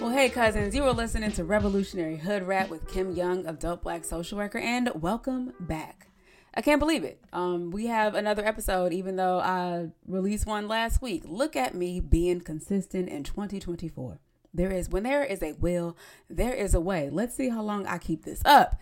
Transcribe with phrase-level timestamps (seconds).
[0.00, 4.38] Well, hey, cousins, you were listening to Revolutionary Hoodrat with Kim Young Dope Black Social
[4.38, 6.06] Worker, and welcome back.
[6.54, 7.20] I can't believe it.
[7.34, 11.24] Um, we have another episode, even though I released one last week.
[11.26, 14.18] Look at me being consistent in 2024.
[14.54, 15.98] There is, when there is a will,
[16.30, 17.10] there is a way.
[17.12, 18.80] Let's see how long I keep this up.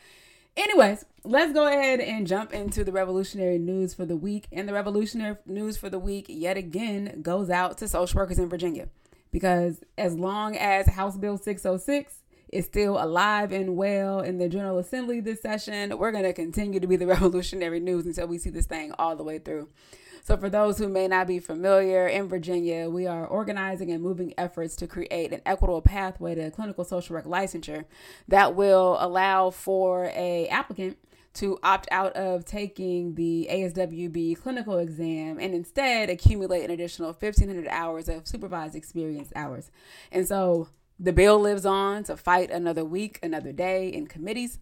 [0.56, 4.46] Anyways, let's go ahead and jump into the revolutionary news for the week.
[4.52, 8.48] And the revolutionary news for the week, yet again, goes out to social workers in
[8.48, 8.88] Virginia.
[9.30, 14.78] Because as long as House Bill 606 is still alive and well in the General
[14.78, 18.50] Assembly this session, we're going to continue to be the revolutionary news until we see
[18.50, 19.68] this thing all the way through.
[20.24, 24.34] So, for those who may not be familiar, in Virginia, we are organizing and moving
[24.36, 27.86] efforts to create an equitable pathway to clinical social work licensure
[28.28, 30.98] that will allow for a applicant
[31.38, 37.68] to opt out of taking the ASWB clinical exam and instead accumulate an additional 1,500
[37.68, 39.70] hours of supervised experience hours.
[40.10, 44.58] And so the bill lives on to fight another week, another day in committees.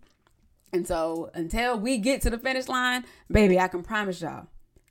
[0.73, 4.49] And so until we get to the finish line, baby, I can promise y'all,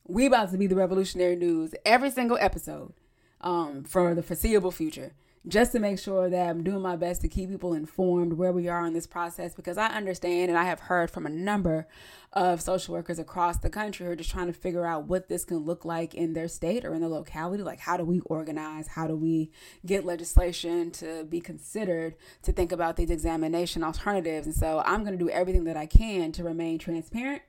[0.08, 2.94] we about to be the revolutionary news every single episode
[3.41, 5.13] um, for the foreseeable future
[5.47, 8.67] just to make sure that I'm doing my best to keep people informed where we
[8.67, 11.88] are in this process because I understand and I have heard from a number
[12.33, 15.45] of social workers across the country who are just trying to figure out what this
[15.45, 17.63] can look like in their state or in their locality.
[17.63, 18.88] Like, how do we organize?
[18.88, 19.51] How do we
[19.85, 24.47] get legislation to be considered to think about these examination alternatives?
[24.47, 27.43] And so I'm going to do everything that I can to remain transparent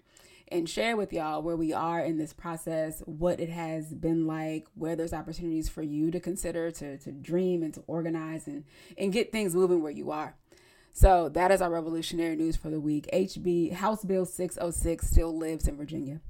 [0.49, 4.67] and share with y'all where we are in this process, what it has been like,
[4.75, 8.65] where there's opportunities for you to consider, to, to dream and to organize and,
[8.97, 10.37] and get things moving where you are.
[10.93, 13.09] So that is our revolutionary news for the week.
[13.13, 16.21] HB House Bill 606 still lives in Virginia.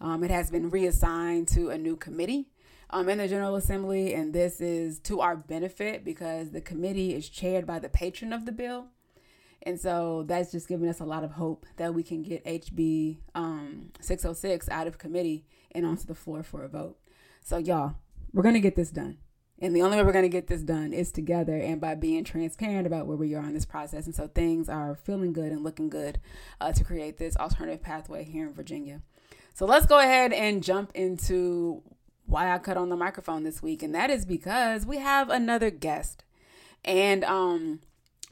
[0.00, 2.48] Um, it has been reassigned to a new committee
[2.90, 7.28] um, in the General Assembly, and this is to our benefit because the committee is
[7.28, 8.86] chaired by the patron of the bill.
[9.62, 13.18] And so that's just giving us a lot of hope that we can get HB
[13.34, 16.98] um, 606 out of committee and onto the floor for a vote.
[17.42, 17.96] So, y'all,
[18.32, 19.18] we're going to get this done.
[19.60, 22.24] And the only way we're going to get this done is together and by being
[22.24, 24.06] transparent about where we are in this process.
[24.06, 26.18] And so things are feeling good and looking good
[26.60, 29.00] uh, to create this alternative pathway here in Virginia.
[29.54, 31.82] So let's go ahead and jump into
[32.26, 33.82] why I cut on the microphone this week.
[33.82, 36.24] And that is because we have another guest.
[36.84, 37.80] And um,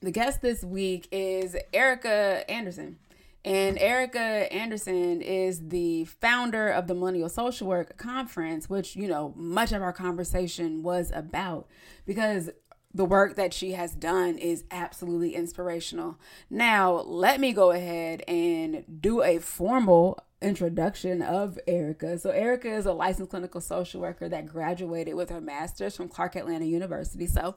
[0.02, 2.98] the guest this week is Erica Anderson.
[3.44, 4.20] And Erica
[4.52, 9.82] Anderson is the founder of the Millennial Social Work Conference, which, you know, much of
[9.82, 11.68] our conversation was about
[12.04, 12.50] because
[12.94, 16.18] the work that she has done is absolutely inspirational.
[16.50, 22.18] Now, let me go ahead and do a formal introduction of Erica.
[22.18, 26.36] So, Erica is a licensed clinical social worker that graduated with her master's from Clark
[26.36, 27.26] Atlanta University.
[27.26, 27.56] So,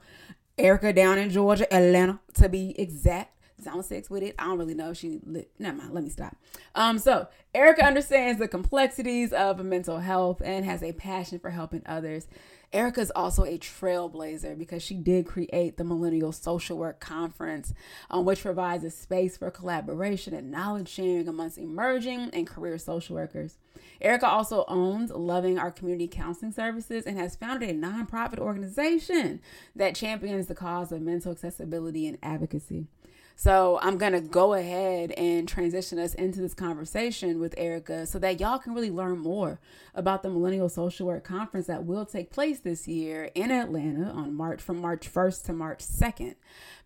[0.58, 3.32] Erica down in Georgia, Atlanta to be exact.
[3.64, 4.36] Zone six with it.
[4.38, 4.94] I don't really know.
[4.94, 5.50] She lit.
[5.58, 5.94] Never mind.
[5.94, 6.36] Let me stop.
[6.76, 7.00] Um.
[7.00, 12.28] So Erica understands the complexities of mental health and has a passion for helping others.
[12.74, 17.74] Erica is also a trailblazer because she did create the Millennial Social Work Conference,
[18.09, 23.16] um, which provides a space for collaboration and knowledge sharing amongst emerging and career social
[23.16, 23.58] workers.
[24.02, 29.40] Erica also owns Loving Our Community Counseling Services and has founded a nonprofit organization
[29.76, 32.88] that champions the cause of mental accessibility and advocacy.
[33.35, 38.18] So I'm going to go ahead and transition us into this conversation with Erica so
[38.19, 39.59] that y'all can really learn more
[39.94, 44.34] about the Millennial Social Work Conference that will take place this year in Atlanta on
[44.34, 46.35] March from March 1st to March 2nd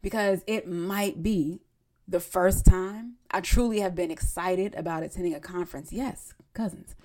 [0.02, 1.62] because it might be
[2.08, 5.94] the first time I truly have been excited about attending a conference.
[5.94, 6.96] Yes, cousins.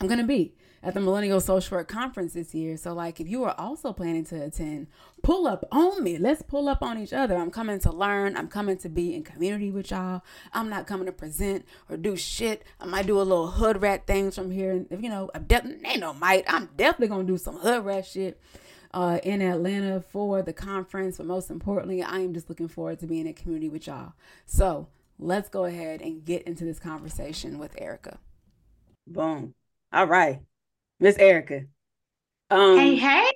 [0.00, 2.76] I'm going to be at the Millennial Social Work Conference this year.
[2.76, 4.86] So, like, if you are also planning to attend,
[5.22, 6.16] pull up on me.
[6.16, 7.36] Let's pull up on each other.
[7.36, 8.36] I'm coming to learn.
[8.36, 10.22] I'm coming to be in community with y'all.
[10.52, 12.64] I'm not coming to present or do shit.
[12.80, 14.86] I might do a little hood rat things from here.
[14.90, 16.44] If you know, I'm definitely ain't no might.
[16.46, 18.40] I'm definitely gonna do some hood rat shit.
[18.92, 23.06] Uh, in Atlanta for the conference, but most importantly, I am just looking forward to
[23.06, 24.14] being in community with y'all.
[24.46, 28.18] So let's go ahead and get into this conversation with Erica.
[29.06, 29.54] Boom.
[29.92, 30.40] All right.
[31.00, 31.62] Miss Erica.
[32.50, 33.30] Um, hey, hey.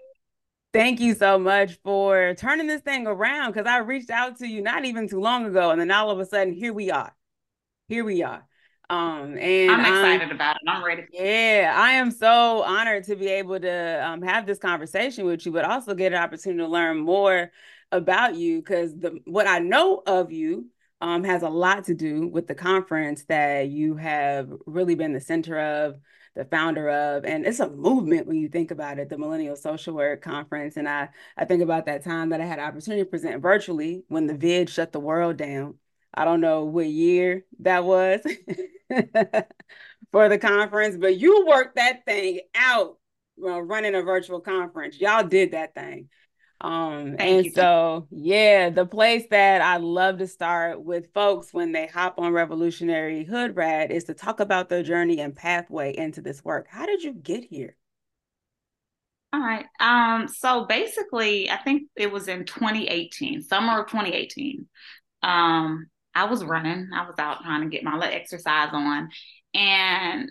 [0.74, 4.60] Thank you so much for turning this thing around because I reached out to you
[4.60, 7.14] not even too long ago, and then all of a sudden, here we are.
[7.88, 8.46] Here we are.
[8.90, 10.62] Um, and I'm excited um, about it.
[10.68, 11.04] I'm ready.
[11.10, 15.52] Yeah, I am so honored to be able to um, have this conversation with you,
[15.52, 17.50] but also get an opportunity to learn more
[17.92, 20.66] about you because the what I know of you
[21.00, 25.20] um, has a lot to do with the conference that you have really been the
[25.20, 25.96] center of
[26.34, 27.24] the founder of.
[27.24, 30.76] And it's a movement when you think about it, the Millennial Social Work Conference.
[30.76, 34.26] And I, I think about that time that I had opportunity to present virtually when
[34.26, 35.74] the vid shut the world down.
[36.12, 38.20] I don't know what year that was
[40.12, 42.98] for the conference, but you worked that thing out
[43.36, 45.00] well, running a virtual conference.
[45.00, 46.08] Y'all did that thing.
[46.64, 51.86] Um, and so, yeah, the place that I love to start with folks when they
[51.86, 56.66] hop on Revolutionary Hoodrat is to talk about their journey and pathway into this work.
[56.70, 57.76] How did you get here?
[59.34, 59.66] All right.
[59.78, 64.66] Um, so basically, I think it was in 2018, summer of 2018.
[65.22, 69.10] Um, I was running, I was out trying to get my little exercise on,
[69.52, 70.30] and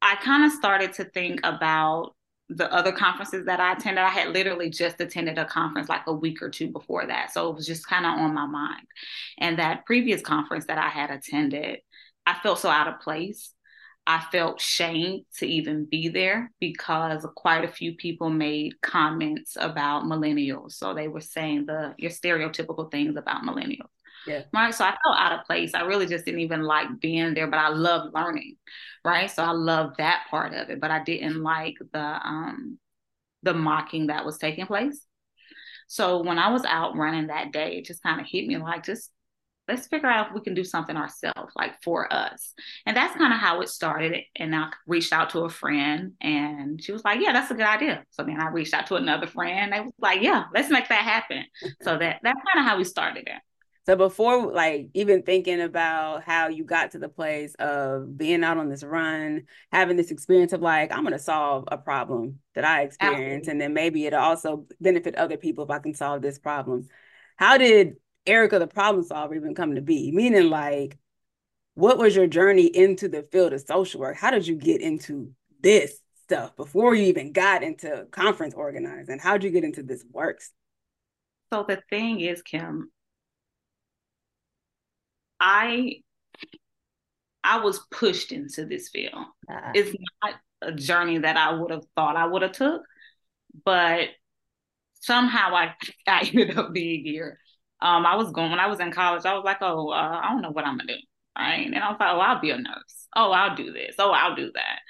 [0.00, 2.14] I kind of started to think about
[2.50, 4.02] the other conferences that I attended.
[4.02, 7.32] I had literally just attended a conference like a week or two before that.
[7.32, 8.86] So it was just kind of on my mind.
[9.38, 11.78] And that previous conference that I had attended,
[12.26, 13.52] I felt so out of place.
[14.06, 20.04] I felt shame to even be there because quite a few people made comments about
[20.04, 20.72] millennials.
[20.72, 23.90] So they were saying the your stereotypical things about millennials.
[24.26, 24.42] Yeah.
[24.52, 24.74] Right.
[24.74, 25.74] So I felt out of place.
[25.74, 28.56] I really just didn't even like being there, but I love learning.
[29.04, 29.30] Right.
[29.30, 32.78] So I love that part of it, but I didn't like the um
[33.42, 35.04] the mocking that was taking place.
[35.88, 38.84] So when I was out running that day, it just kind of hit me like
[38.84, 39.10] just
[39.68, 42.54] let's figure out if we can do something ourselves, like for us.
[42.86, 44.20] And that's kind of how it started.
[44.36, 47.66] And I reached out to a friend and she was like, Yeah, that's a good
[47.66, 48.04] idea.
[48.10, 49.72] So then I reached out to another friend.
[49.72, 51.44] They was like, Yeah, let's make that happen.
[51.82, 53.42] so that that's kind of how we started it.
[53.86, 58.58] So before like even thinking about how you got to the place of being out
[58.58, 62.82] on this run, having this experience of like, I'm gonna solve a problem that I
[62.82, 66.88] experience, and then maybe it'll also benefit other people if I can solve this problem.
[67.36, 67.96] How did
[68.26, 70.12] Erica the problem solver even come to be?
[70.12, 70.98] Meaning like
[71.74, 74.16] what was your journey into the field of social work?
[74.16, 79.18] How did you get into this stuff before you even got into conference organizing?
[79.18, 80.52] How did you get into this works?
[81.52, 82.90] So the thing is, Kim,
[85.40, 86.02] I
[87.42, 89.24] I was pushed into this field.
[89.50, 92.82] Uh, it's not a journey that I would have thought I would have took,
[93.64, 94.08] but
[95.00, 95.74] somehow I
[96.06, 97.38] I ended up being here.
[97.82, 99.24] Um, I was going when I was in college.
[99.24, 100.98] I was like, oh, uh, I don't know what I'm gonna do,
[101.38, 101.66] right?
[101.66, 103.08] And I was like, oh, I'll be a nurse.
[103.16, 103.94] Oh, I'll do this.
[103.98, 104.80] Oh, I'll do that.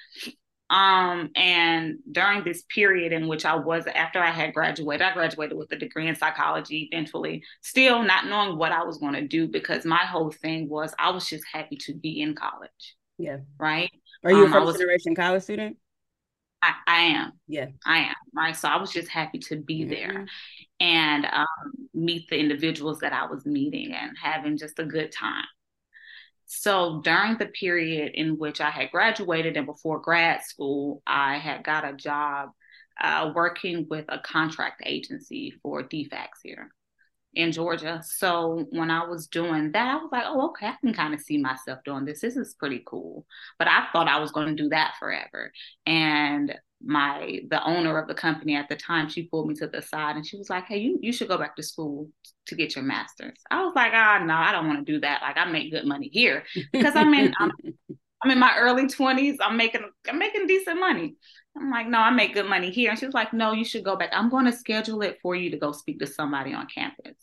[0.71, 5.59] Um, and during this period in which I was, after I had graduated, I graduated
[5.59, 9.49] with a degree in psychology eventually, still not knowing what I was going to do
[9.49, 12.97] because my whole thing was I was just happy to be in college.
[13.19, 13.39] Yeah.
[13.59, 13.91] Right.
[14.25, 15.77] Are you um, a first generation college student?
[16.63, 17.33] I, I, am.
[17.49, 17.67] Yeah.
[17.85, 18.15] I am.
[18.35, 18.57] Right.
[18.57, 19.91] So I was just happy to be mm-hmm.
[19.91, 20.27] there
[20.79, 25.45] and um, meet the individuals that I was meeting and having just a good time.
[26.53, 31.63] So during the period in which I had graduated and before grad school, I had
[31.63, 32.51] got a job
[33.01, 36.73] uh, working with a contract agency for DFACS here
[37.35, 38.03] in Georgia.
[38.05, 41.21] So when I was doing that, I was like, oh, okay, I can kind of
[41.21, 42.21] see myself doing this.
[42.21, 43.27] This is pretty cool.
[43.59, 45.53] But I thought I was going to do that forever.
[45.87, 49.83] And my the owner of the company at the time she pulled me to the
[49.83, 52.09] side and she was like hey you, you should go back to school
[52.47, 54.99] to get your master's i was like ah oh, no i don't want to do
[54.99, 56.43] that like i make good money here
[56.73, 57.53] because i'm in I'm,
[58.25, 61.17] I'm in my early 20s i'm making i'm making decent money
[61.57, 63.85] i'm like no i make good money here and she was like no you should
[63.85, 66.67] go back i'm going to schedule it for you to go speak to somebody on
[66.67, 67.17] campus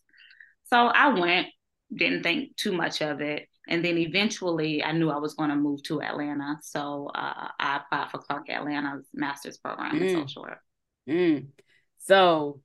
[0.65, 1.47] so i went
[1.93, 5.55] didn't think too much of it and then eventually, I knew I was going to
[5.55, 6.57] move to Atlanta.
[6.61, 10.01] So uh, I applied for Clark Atlanta's master's program mm.
[10.01, 10.59] in social work.
[11.07, 11.47] Mm.
[11.99, 12.61] So,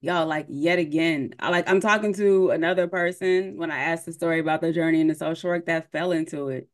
[0.00, 4.14] y'all, like, yet again, I like, I'm talking to another person when I asked the
[4.14, 6.68] story about the journey into social work that fell into it.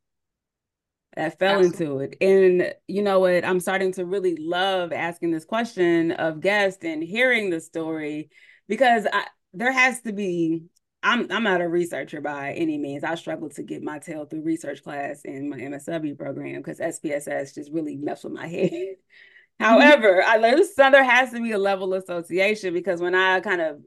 [1.17, 1.87] That fell Absolutely.
[1.87, 2.17] into it.
[2.21, 3.45] And you know what?
[3.45, 8.29] I'm starting to really love asking this question of guests and hearing the story
[8.69, 10.65] because I, there has to be
[11.03, 13.05] I'm I'm not a researcher by any means.
[13.05, 17.55] I struggled to get my tail through research class in my MSW program because SPSS
[17.55, 18.71] just really messed with my head.
[18.73, 19.65] Mm-hmm.
[19.65, 23.41] However, I learned so there has to be a level of association because when I
[23.41, 23.81] kind of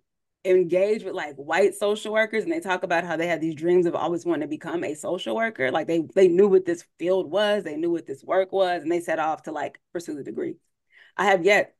[0.45, 3.85] engage with like white social workers and they talk about how they had these dreams
[3.85, 7.29] of always wanting to become a social worker, like they they knew what this field
[7.29, 10.23] was, they knew what this work was, and they set off to like pursue the
[10.23, 10.55] degree.
[11.17, 11.75] I have yet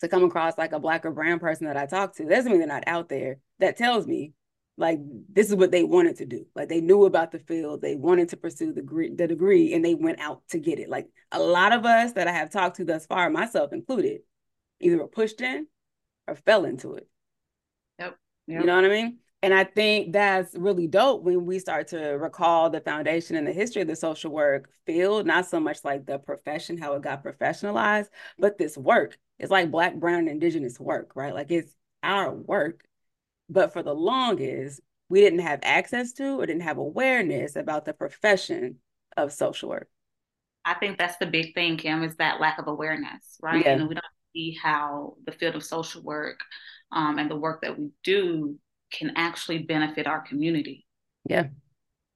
[0.00, 2.24] to come across like a black or brown person that I talk to.
[2.24, 4.32] Doesn't mean they're not out there that tells me
[4.76, 4.98] like
[5.32, 8.28] this is what they wanted to do like they knew about the field they wanted
[8.28, 11.38] to pursue the degree, the degree and they went out to get it like a
[11.38, 14.20] lot of us that i have talked to thus far myself included
[14.80, 15.66] either were pushed in
[16.26, 17.08] or fell into it
[18.46, 21.88] yep, you know what i mean And I think that's really dope when we start
[21.88, 25.84] to recall the foundation and the history of the social work field, not so much
[25.84, 28.08] like the profession, how it got professionalized,
[28.38, 29.18] but this work.
[29.38, 31.34] It's like Black, Brown, and Indigenous work, right?
[31.34, 32.84] Like it's our work.
[33.50, 37.92] But for the longest, we didn't have access to or didn't have awareness about the
[37.92, 38.76] profession
[39.16, 39.88] of social work.
[40.64, 43.62] I think that's the big thing, Kim, is that lack of awareness, right?
[43.64, 43.72] Yeah.
[43.72, 46.40] And we don't see how the field of social work
[46.94, 48.56] um, and the work that we do
[48.92, 50.86] can actually benefit our community.
[51.28, 51.48] Yeah.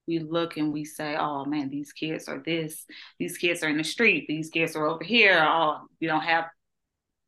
[0.06, 2.86] We look and we say, oh man, these kids are this,
[3.18, 6.44] these kids are in the street, these kids are over here, oh, we don't have,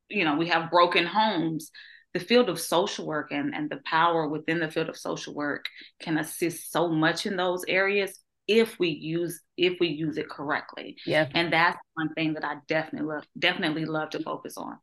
[0.09, 1.71] you know, we have broken homes.
[2.15, 5.67] The field of social work and, and the power within the field of social work
[6.01, 10.97] can assist so much in those areas if we use if we use it correctly.
[11.07, 11.29] Yeah.
[11.35, 14.77] And that's one thing that I definitely love definitely love to focus on.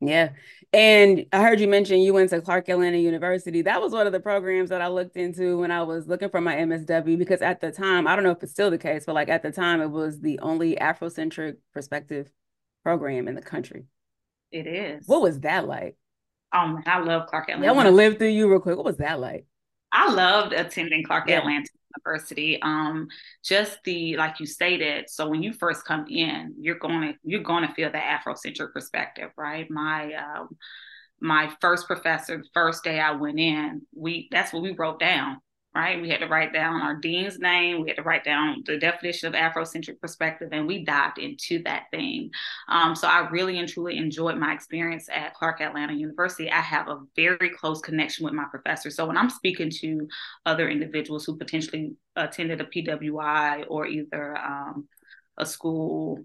[0.00, 0.30] Yeah.
[0.72, 3.62] And I heard you mention you went to Clark Atlanta University.
[3.62, 6.40] That was one of the programs that I looked into when I was looking for
[6.40, 9.14] my MSW because at the time, I don't know if it's still the case, but
[9.14, 12.30] like at the time, it was the only Afrocentric perspective
[12.82, 13.84] program in the country.
[14.50, 15.06] It is.
[15.06, 15.96] What was that like?
[16.52, 17.64] Oh man, I love Clark Atlanta.
[17.64, 18.76] Yeah, I want to live through you real quick.
[18.76, 19.46] What was that like?
[19.92, 21.38] I loved attending Clark yeah.
[21.38, 22.60] Atlanta University.
[22.62, 23.08] Um,
[23.42, 25.08] just the like you stated.
[25.08, 28.72] So when you first come in, you're going to you're going to feel the Afrocentric
[28.72, 29.70] perspective, right?
[29.70, 30.56] My um,
[31.20, 35.38] my first professor, the first day I went in, we that's what we wrote down
[35.74, 36.00] right?
[36.00, 39.28] We had to write down our dean's name, we had to write down the definition
[39.28, 42.30] of Afrocentric perspective, and we dived into that thing.
[42.68, 46.50] Um, so I really and truly enjoyed my experience at Clark Atlanta University.
[46.50, 48.90] I have a very close connection with my professor.
[48.90, 50.06] So when I'm speaking to
[50.46, 54.88] other individuals who potentially attended a PWI or either um,
[55.38, 56.24] a school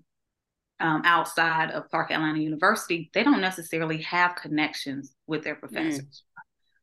[0.79, 5.59] um, outside of Clark Atlanta University, they don't necessarily have connections with their mm.
[5.59, 6.23] professors.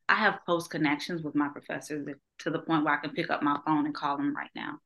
[0.09, 2.07] I have close connections with my professors
[2.39, 4.79] to the point where I can pick up my phone and call them right now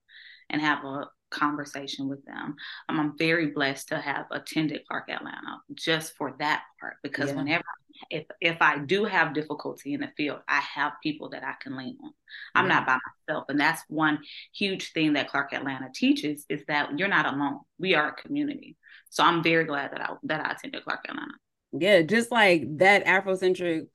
[0.49, 2.57] and have a conversation with them.
[2.89, 7.37] Um, I'm very blessed to have attended Clark Atlanta just for that part because yeah.
[7.37, 7.65] whenever
[8.09, 11.77] if if I do have difficulty in the field, I have people that I can
[11.77, 12.13] lean on.
[12.55, 12.75] I'm yeah.
[12.75, 12.99] not by
[13.29, 14.21] myself, and that's one
[14.55, 17.61] huge thing that Clark Atlanta teaches is that you're not alone.
[17.79, 18.77] We are a community.
[19.11, 21.33] So I'm very glad that I that I attended Clark Atlanta.
[21.73, 23.87] Yeah, just like that Afrocentric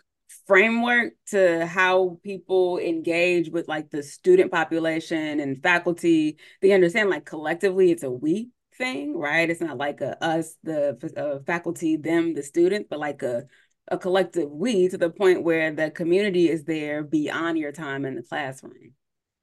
[0.48, 7.26] framework to how people engage with like the student population and faculty they understand like
[7.26, 12.34] collectively it's a we thing right it's not like a us the uh, faculty them
[12.34, 13.44] the student but like a
[13.90, 18.16] a collective we to the point where the community is there beyond your time in
[18.16, 18.94] the classroom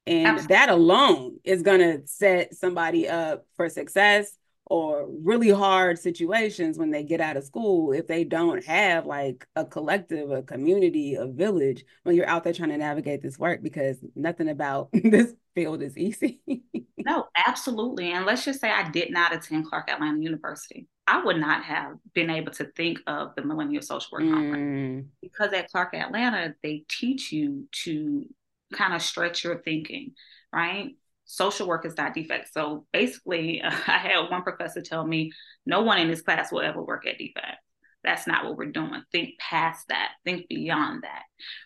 [0.06, 0.56] and Absolutely.
[0.56, 6.90] that alone is going to set somebody up for success or really hard situations when
[6.90, 11.26] they get out of school if they don't have like a collective, a community, a
[11.26, 15.82] village when you're out there trying to navigate this work because nothing about this field
[15.82, 16.40] is easy.
[16.98, 18.12] no, absolutely.
[18.12, 20.88] And let's just say I did not attend Clark Atlanta University.
[21.06, 24.32] I would not have been able to think of the Millennial Social Work mm.
[24.32, 28.24] Conference because at Clark Atlanta, they teach you to
[28.72, 30.12] kind of stretch your thinking,
[30.52, 30.92] right?
[31.32, 32.48] Social work is not DFCS.
[32.52, 35.32] So basically, I had one professor tell me,
[35.64, 37.56] no one in this class will ever work at DFCS.
[38.04, 39.02] That's not what we're doing.
[39.12, 40.10] Think past that.
[40.24, 41.22] Think beyond that.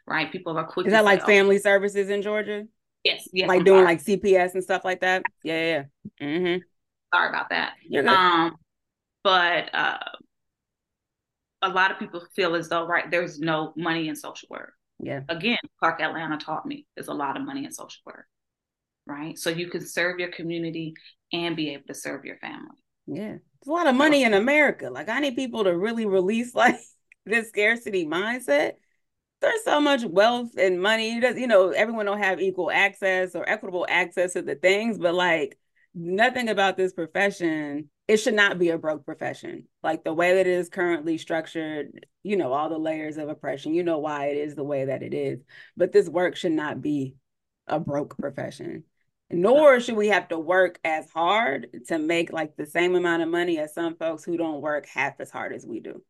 [0.06, 0.30] Right?
[0.30, 0.86] People are quick.
[0.86, 2.64] Is that like say, family oh, services in Georgia?
[3.04, 3.26] Yes.
[3.32, 3.48] Yes.
[3.48, 3.94] Like I'm doing sorry.
[3.96, 5.22] like CPS and stuff like that.
[5.42, 5.86] Yeah.
[6.20, 6.26] Yeah.
[6.26, 6.62] Mm-hmm.
[7.14, 7.72] Sorry about that.
[8.06, 8.56] Um,
[9.24, 9.98] but uh,
[11.62, 14.74] a lot of people feel as though right there's no money in social work.
[14.98, 15.22] Yeah.
[15.28, 18.26] Again, Clark Atlanta taught me there's a lot of money in social work
[19.06, 19.38] right?
[19.38, 20.94] So you can serve your community
[21.32, 22.76] and be able to serve your family.
[23.06, 23.36] Yeah.
[23.36, 24.90] There's a lot of money in America.
[24.90, 26.78] Like I need people to really release like
[27.24, 28.72] this scarcity mindset.
[29.40, 31.14] There's so much wealth and money.
[31.14, 35.58] You know, everyone don't have equal access or equitable access to the things, but like
[35.94, 39.64] nothing about this profession, it should not be a broke profession.
[39.82, 43.74] Like the way that it is currently structured, you know, all the layers of oppression,
[43.74, 45.40] you know why it is the way that it is.
[45.76, 47.14] But this work should not be
[47.66, 48.84] a broke profession
[49.30, 53.28] nor should we have to work as hard to make like the same amount of
[53.28, 56.02] money as some folks who don't work half as hard as we do.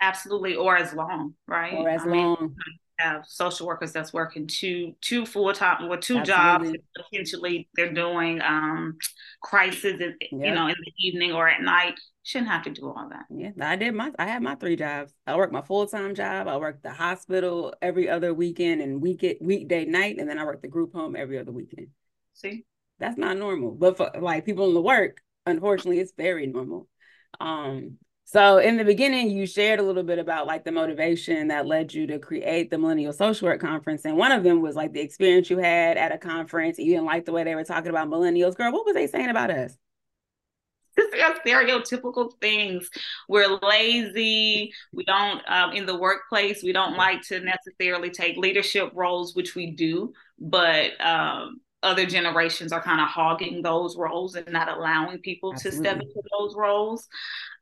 [0.00, 1.74] Absolutely or as long right?
[1.74, 2.36] Or as I long.
[2.40, 2.56] mean,
[2.98, 6.78] have social workers that's working two two full-time or two absolutely.
[6.78, 8.96] jobs potentially they're doing um
[9.42, 10.14] crisis yep.
[10.30, 11.98] you know in the evening or at night.
[12.22, 13.26] Shouldn't have to do all that.
[13.30, 15.12] Yeah i did my i had my three jobs.
[15.26, 16.48] I work my full-time job.
[16.48, 20.62] I work the hospital every other weekend and week weekday night and then i work
[20.62, 21.88] the group home every other weekend
[22.36, 22.64] See,
[22.98, 23.72] that's not normal.
[23.72, 26.86] But for like people in the work, unfortunately, it's very normal.
[27.40, 31.66] Um, So in the beginning, you shared a little bit about like the motivation that
[31.66, 34.04] led you to create the Millennial Social Work Conference.
[34.04, 36.78] And one of them was like the experience you had at a conference.
[36.78, 38.56] And You didn't like the way they were talking about millennials.
[38.56, 39.76] Girl, what was they saying about us?
[41.46, 42.90] stereotypical things.
[43.28, 44.72] We're lazy.
[44.92, 49.54] We don't, um, in the workplace, we don't like to necessarily take leadership roles, which
[49.54, 55.18] we do, but um, other generations are kind of hogging those roles and not allowing
[55.18, 55.78] people Absolutely.
[55.78, 57.06] to step into those roles.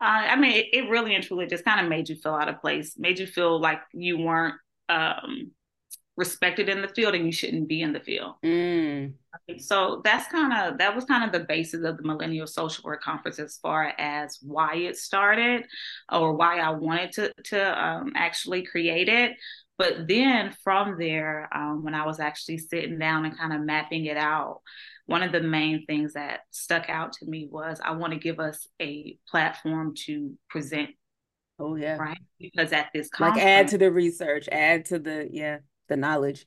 [0.01, 2.49] Uh, I mean, it, it, really and truly just kind of made you feel out
[2.49, 4.55] of place, made you feel like you weren't
[4.89, 5.51] um,
[6.17, 8.35] respected in the field and you shouldn't be in the field.
[8.45, 9.13] Mm.
[9.59, 13.03] So that's kind of that was kind of the basis of the Millennial Social Work
[13.03, 15.65] Conference as far as why it started
[16.11, 19.37] or why I wanted to to um, actually create it.
[19.77, 24.07] But then from there, um, when I was actually sitting down and kind of mapping
[24.07, 24.61] it out,
[25.07, 28.39] one of the main things that stuck out to me was I want to give
[28.39, 30.91] us a platform to present.
[31.59, 32.19] Oh yeah, right.
[32.39, 36.47] Because at this like add to the research, add to the yeah the knowledge.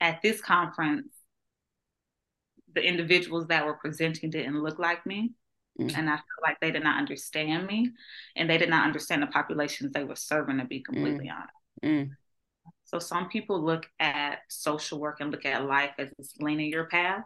[0.00, 1.08] At this conference,
[2.74, 5.32] the individuals that were presenting didn't look like me.
[5.78, 5.96] Mm.
[5.96, 7.90] And I feel like they did not understand me
[8.36, 11.34] and they did not understand the populations they were serving, to be completely mm.
[11.34, 11.54] honest.
[11.84, 12.10] Mm.
[12.90, 17.22] So some people look at social work and look at life as this linear path,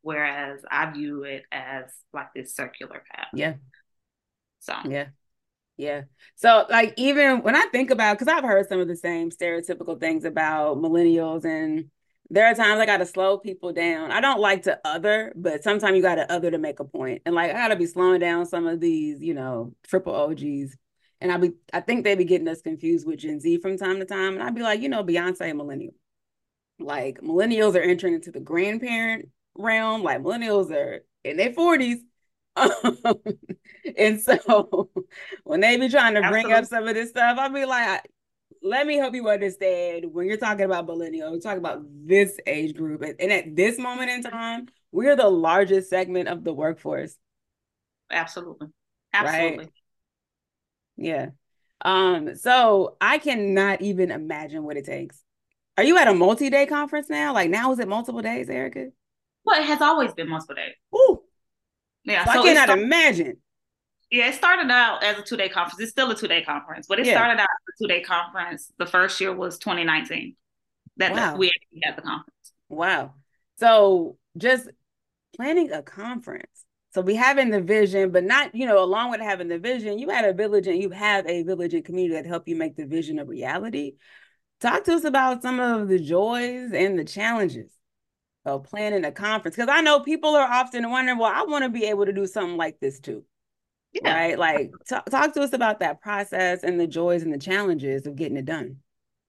[0.00, 3.26] whereas I view it as like this circular path.
[3.34, 3.54] Yeah.
[4.60, 5.08] So yeah.
[5.76, 6.02] Yeah.
[6.36, 10.00] So like even when I think about because I've heard some of the same stereotypical
[10.00, 11.90] things about millennials and
[12.30, 14.10] there are times I gotta slow people down.
[14.10, 17.20] I don't like to other, but sometimes you gotta other to make a point.
[17.26, 20.78] And like I gotta be slowing down some of these, you know, triple OGs
[21.20, 23.98] and I be I think they be getting us confused with Gen Z from time
[23.98, 24.34] to time.
[24.34, 25.94] And I'd be like, you know, Beyonce millennial.
[26.78, 30.02] Like millennials are entering into the grandparent realm.
[30.02, 31.98] Like millennials are in their 40s.
[33.96, 34.90] and so
[35.44, 36.42] when they be trying to Absolutely.
[36.42, 38.02] bring up some of this stuff, I'll be like,
[38.62, 42.74] let me help you understand when you're talking about millennial, you're talking about this age
[42.76, 43.02] group.
[43.02, 47.16] And at this moment in time, we're the largest segment of the workforce.
[48.10, 48.68] Absolutely.
[49.12, 49.58] Absolutely.
[49.58, 49.72] Right?
[50.98, 51.30] Yeah.
[51.80, 55.22] Um, so I cannot even imagine what it takes.
[55.76, 57.32] Are you at a multi-day conference now?
[57.32, 58.88] Like now is it multiple days, Erica?
[59.44, 60.74] Well, it has always been multiple days.
[60.94, 61.22] Ooh.
[62.04, 62.24] Yeah.
[62.24, 63.36] So, so I cannot start- imagine.
[64.10, 65.80] Yeah, it started out as a two-day conference.
[65.80, 67.12] It's still a two-day conference, but it yeah.
[67.12, 68.72] started out as a two-day conference.
[68.78, 70.34] The first year was 2019.
[70.96, 71.36] That wow.
[71.36, 71.52] we
[71.84, 72.52] had the conference.
[72.70, 73.14] Wow.
[73.58, 74.68] So just
[75.36, 79.48] planning a conference so we having the vision, but not, you know, along with having
[79.48, 82.48] the vision, you had a village and you have a village and community that help
[82.48, 83.96] you make the vision a reality.
[84.60, 87.70] Talk to us about some of the joys and the challenges
[88.44, 89.56] of planning a conference.
[89.56, 92.26] Because I know people are often wondering, well, I want to be able to do
[92.26, 93.24] something like this too.
[93.92, 94.14] Yeah.
[94.14, 94.38] Right.
[94.38, 98.16] Like talk, talk to us about that process and the joys and the challenges of
[98.16, 98.78] getting it done.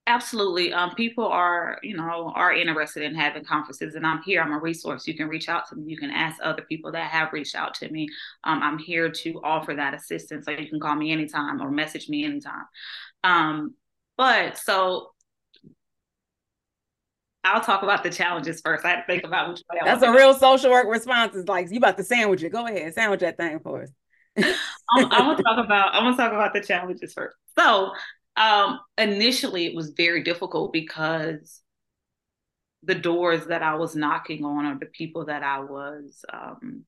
[0.09, 0.73] Absolutely.
[0.73, 4.41] Um, people are, you know, are interested in having conferences, and I'm here.
[4.41, 5.05] I'm a resource.
[5.05, 5.83] You can reach out to me.
[5.85, 8.09] You can ask other people that have reached out to me.
[8.43, 10.45] Um, I'm here to offer that assistance.
[10.45, 12.65] So you can call me anytime or message me anytime.
[13.23, 13.75] Um,
[14.17, 15.11] but so
[17.43, 18.85] I'll talk about the challenges first.
[18.85, 19.79] I had to think about which way.
[19.85, 21.35] That's a real social work response.
[21.35, 22.49] Is like you about to sandwich it.
[22.49, 23.89] Go ahead, sandwich that thing for us.
[24.37, 25.93] I'm, I'm gonna talk about.
[25.93, 27.37] I'm gonna talk about the challenges first.
[27.55, 27.91] So
[28.39, 31.61] um, initially, it was very difficult because
[32.83, 36.85] the doors that I was knocking on or the people that I was um,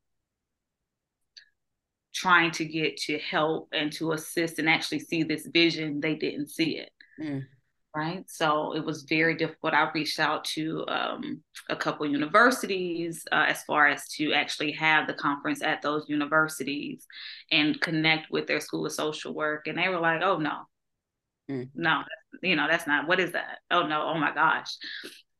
[2.15, 6.49] trying to get to help and to assist and actually see this vision, they didn't
[6.49, 6.91] see it.
[7.21, 7.45] Mm.
[7.93, 8.23] Right.
[8.29, 9.73] So it was very difficult.
[9.73, 15.07] I reached out to um, a couple universities uh, as far as to actually have
[15.07, 17.05] the conference at those universities
[17.51, 19.67] and connect with their school of social work.
[19.67, 20.59] And they were like, oh, no,
[21.49, 21.69] Mm.
[21.75, 22.03] No,
[22.41, 23.59] you know, that's not, what is that?
[23.69, 24.75] Oh no, oh my gosh.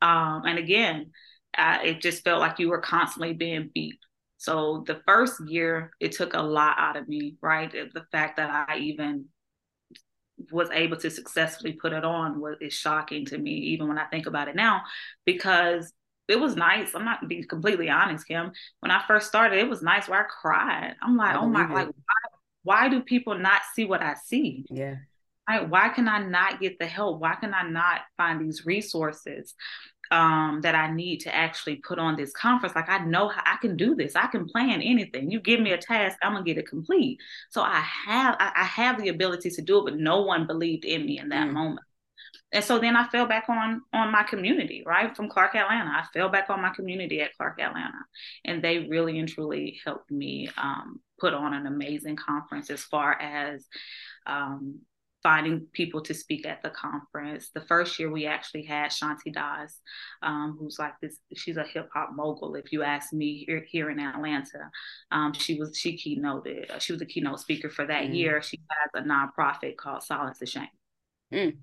[0.02, 1.12] Um, and again,
[1.56, 4.00] I, it just felt like you were constantly being beat.
[4.38, 7.72] So the first year, it took a lot out of me, right?
[7.72, 9.26] The fact that I even
[10.52, 14.06] was able to successfully put it on was is shocking to me, even when I
[14.06, 14.82] think about it now,
[15.26, 15.94] because
[16.28, 16.96] it was nice.
[16.96, 18.52] I'm not being completely honest, Kim.
[18.80, 20.96] When I first started, it was nice where I cried.
[21.04, 21.74] I'm like, oh my, it.
[21.74, 21.94] like, why,
[22.64, 24.66] why do people not see what I see?
[24.72, 24.96] Yeah
[25.60, 27.20] why can I not get the help?
[27.20, 29.54] Why can I not find these resources
[30.12, 32.76] um, that I need to actually put on this conference?
[32.76, 34.16] Like I know how I can do this.
[34.16, 35.32] I can plan anything.
[35.32, 37.20] You give me a task, I'm gonna get it complete.
[37.50, 40.86] So I have I, I have the ability to do it, but no one believed
[40.86, 41.54] in me in that mm.
[41.54, 41.86] moment.
[42.54, 45.16] And so then I fell back on on my community, right?
[45.16, 45.90] From Clark Atlanta.
[45.90, 48.00] I fell back on my community at Clark Atlanta.
[48.44, 53.14] And they really and truly helped me um, put on an amazing conference as far
[53.14, 53.66] as
[54.26, 54.80] um,
[55.24, 57.50] finding people to speak at the conference.
[57.54, 59.80] The first year we actually had Shanti Das,
[60.22, 62.56] um, who's like this, she's a hip hop mogul.
[62.56, 64.70] If you ask me here, here in Atlanta,
[65.12, 68.16] um, she was, she keynoted, she was a keynote speaker for that mm.
[68.16, 68.42] year.
[68.42, 70.68] She has a nonprofit called Silence the Shame.
[71.34, 71.58] Mm.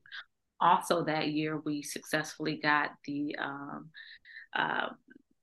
[0.60, 3.90] Also that year, we successfully got the, um,
[4.54, 4.88] uh,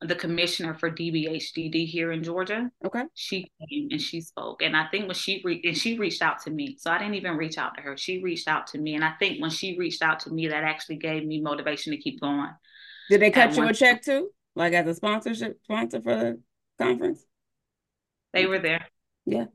[0.01, 2.69] the commissioner for DBHDD here in Georgia.
[2.85, 3.03] Okay.
[3.13, 4.61] She came and she spoke.
[4.61, 6.77] And I think when she re- and she reached out to me.
[6.79, 7.97] So I didn't even reach out to her.
[7.97, 8.95] She reached out to me.
[8.95, 11.97] And I think when she reached out to me, that actually gave me motivation to
[11.97, 12.49] keep going.
[13.09, 14.29] Did they cut you a check too?
[14.55, 16.41] Like as a sponsorship sponsor for the
[16.79, 17.23] conference?
[18.33, 18.85] They were there.
[19.25, 19.45] Yeah.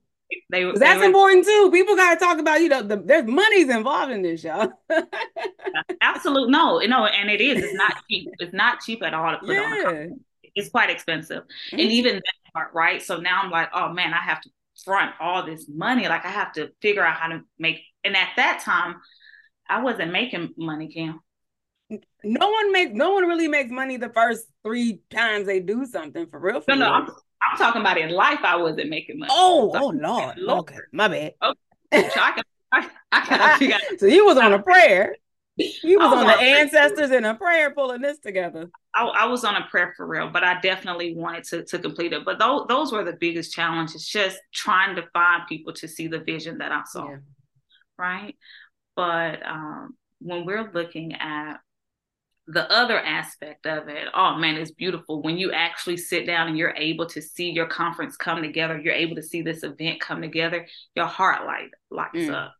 [0.49, 1.71] They, they that's were, important too.
[1.73, 4.71] People got to talk about, you know, the, there's money's involved in this, y'all.
[6.01, 6.53] Absolutely.
[6.53, 7.65] No, no, and it is.
[7.65, 8.29] It's not cheap.
[8.39, 9.85] It's not cheap at all to put yeah.
[9.87, 10.21] on
[10.61, 11.43] it's quite expensive.
[11.43, 11.79] Mm-hmm.
[11.79, 13.03] And even that part, right?
[13.03, 14.51] So now I'm like, oh man, I have to
[14.85, 16.09] front all this money.
[16.09, 18.97] Like I have to figure out how to make and at that time
[19.69, 21.21] I wasn't making money, Kim.
[22.23, 26.27] No one makes no one really makes money the first three times they do something
[26.27, 26.61] for real.
[26.61, 28.41] For no, no, I'm, I'm, talking about in life.
[28.45, 29.33] I wasn't making money.
[29.35, 30.39] Oh, so, oh Lord.
[30.39, 30.61] Lord.
[30.61, 31.35] Okay, my bad.
[31.43, 32.09] Okay.
[32.11, 35.17] So I can, I, I so you was on a prayer.
[35.83, 38.71] You was, was on, on the ancestors in a prayer pulling this together.
[38.95, 42.13] I, I, was on a prayer for real, but I definitely wanted to to complete
[42.13, 42.25] it.
[42.25, 46.21] But those those were the biggest challenges, just trying to find people to see the
[46.21, 47.17] vision that I saw, yeah.
[47.99, 48.37] right?
[48.97, 51.59] But um, when we're looking at
[52.47, 56.59] the other aspect of it, oh man, it's beautiful when you actually sit down and
[56.59, 58.79] you're able to see your conference come together.
[58.79, 60.67] You're able to see this event come together.
[60.97, 62.35] Your heart light lights mm.
[62.35, 62.55] up.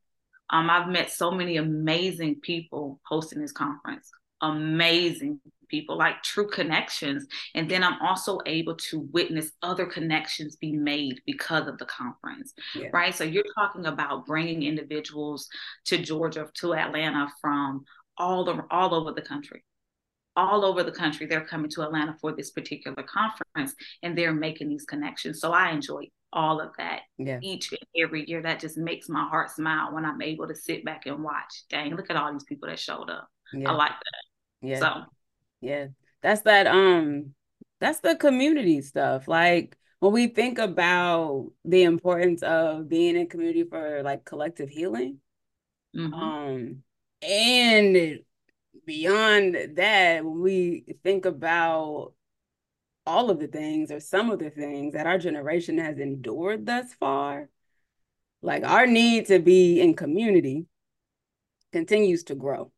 [0.51, 4.11] Um, I've met so many amazing people hosting this conference.
[4.43, 7.27] Amazing people, like true connections.
[7.55, 12.53] And then I'm also able to witness other connections be made because of the conference,
[12.75, 12.89] yeah.
[12.93, 13.15] right?
[13.15, 15.49] So you're talking about bringing individuals
[15.87, 17.85] to Georgia, to Atlanta from
[18.19, 19.65] all over, all over the country.
[20.37, 24.69] All over the country, they're coming to Atlanta for this particular conference and they're making
[24.69, 25.41] these connections.
[25.41, 27.39] So I enjoy all of that yeah.
[27.43, 28.43] each and every year.
[28.43, 31.65] That just makes my heart smile when I'm able to sit back and watch.
[31.69, 33.29] Dang, look at all these people that showed up.
[33.53, 33.71] Yeah.
[33.71, 34.69] I like that.
[34.69, 34.79] Yeah.
[34.79, 34.93] So
[35.61, 35.87] yeah.
[36.23, 37.35] That's that um
[37.81, 39.27] that's the community stuff.
[39.27, 45.19] Like when we think about the importance of being in community for like collective healing.
[45.97, 46.15] Mm-hmm.
[46.15, 46.83] Um
[47.23, 48.21] and
[48.87, 52.13] beyond that, when we think about
[53.07, 56.93] all of the things or some of the things that our generation has endured thus
[56.95, 57.49] far,
[58.43, 60.67] like our need to be in community
[61.73, 62.73] continues to grow.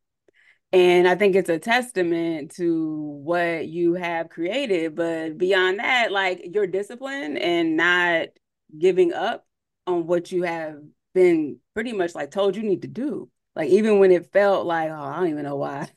[0.73, 4.95] And I think it's a testament to what you have created.
[4.95, 8.29] But beyond that, like your discipline and not
[8.77, 9.47] giving up
[9.87, 10.77] on what you have
[11.15, 13.29] been pretty much like told you need to do.
[13.55, 15.91] Like even when it felt like, oh, I don't even know why.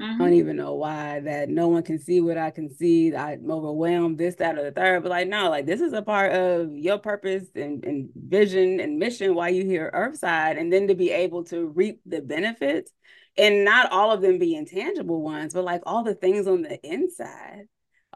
[0.00, 0.22] Mm-hmm.
[0.22, 3.14] I don't even know why that no one can see what I can see.
[3.14, 5.02] I'm overwhelmed, this, that, or the third.
[5.02, 8.98] But like, no, like this is a part of your purpose and, and vision and
[8.98, 10.58] mission while you here Earthside.
[10.58, 12.92] And then to be able to reap the benefits
[13.36, 16.80] and not all of them be intangible ones, but like all the things on the
[16.86, 17.64] inside.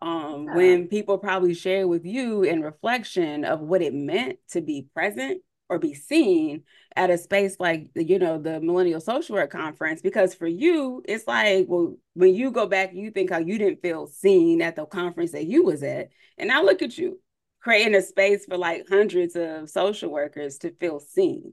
[0.01, 0.57] Um, yeah.
[0.57, 5.43] when people probably share with you in reflection of what it meant to be present
[5.69, 6.65] or be seen
[6.97, 11.27] at a space like you know the millennial social work conference because for you it's
[11.27, 14.85] like well when you go back you think how you didn't feel seen at the
[14.85, 16.11] conference that you was at.
[16.39, 17.19] And now look at you
[17.63, 21.53] creating a space for like hundreds of social workers to feel seen.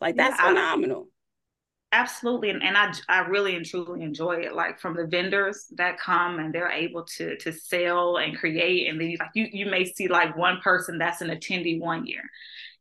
[0.00, 1.08] Like that's yeah, phenomenal.
[1.92, 5.98] Absolutely and, and i i really and truly enjoy it like from the vendors that
[5.98, 9.84] come and they're able to to sell and create and then like you you may
[9.84, 12.22] see like one person that's an attendee one year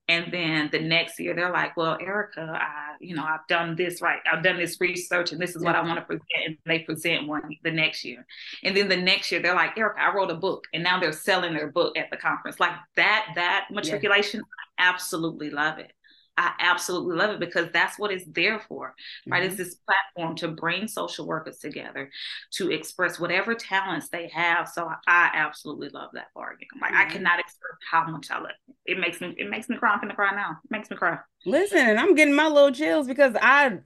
[0.08, 4.02] and then the next year they're like well erica i you know i've done this
[4.02, 4.20] right.
[4.32, 7.28] I've done this research and this is what i want to present and they present
[7.28, 8.26] one the next year.
[8.63, 11.12] And then the next year they're like erica i wrote a book and now they're
[11.12, 12.60] selling their book at the conference.
[12.60, 14.86] Like that that matriculation yeah.
[14.86, 15.91] i absolutely love it
[16.38, 18.93] I absolutely love it because that's what it's there for,
[19.26, 19.41] right?
[19.41, 19.48] Mm-hmm.
[19.48, 22.10] It's this platform to bring social workers together
[22.54, 24.67] to express whatever talents they have.
[24.67, 26.67] So I absolutely love that bargain.
[26.82, 27.02] Like mm-hmm.
[27.02, 28.76] I cannot express how much I love it.
[28.86, 29.93] It makes me it makes me cry.
[29.93, 30.58] I'm gonna cry now.
[30.63, 31.19] It makes me cry.
[31.45, 33.80] Listen, and I'm getting my little chills because I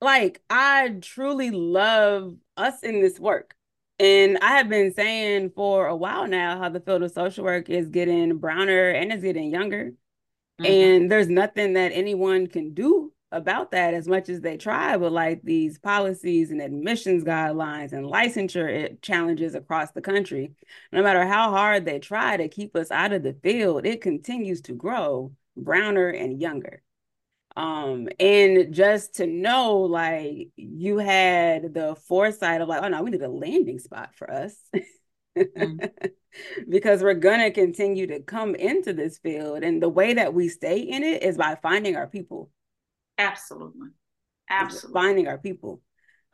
[0.00, 3.54] like I truly love us in this work.
[4.00, 7.68] And I have been saying for a while now how the field of social work
[7.68, 9.92] is getting browner and it's getting younger.
[10.60, 10.64] Mm-hmm.
[10.64, 15.12] And there's nothing that anyone can do about that as much as they try with
[15.12, 20.52] like these policies and admissions guidelines and licensure eh, challenges across the country.
[20.92, 24.62] No matter how hard they try to keep us out of the field, it continues
[24.62, 26.82] to grow browner and younger.
[27.56, 33.10] Um, and just to know, like, you had the foresight of, like, oh no, we
[33.10, 34.54] need a landing spot for us.
[35.38, 35.90] mm.
[36.68, 39.62] because we're going to continue to come into this field.
[39.62, 42.50] And the way that we stay in it is by finding our people.
[43.18, 43.88] Absolutely.
[44.50, 44.92] Absolutely.
[44.92, 45.82] Finding our people.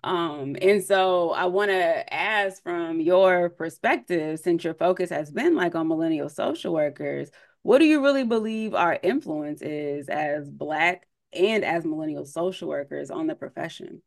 [0.03, 5.57] Um, and so I want to ask from your perspective, since your focus has been
[5.57, 7.31] like on millennial social workers,
[7.63, 13.11] what do you really believe our influence is as Black and as millennial social workers
[13.11, 14.03] on the profession?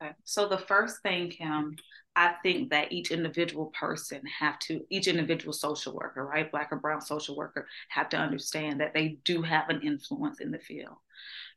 [0.00, 0.12] Okay.
[0.22, 1.74] So the first thing, Kim,
[2.18, 6.76] I think that each individual person have to, each individual social worker, right, black or
[6.76, 10.96] brown social worker, have to understand that they do have an influence in the field,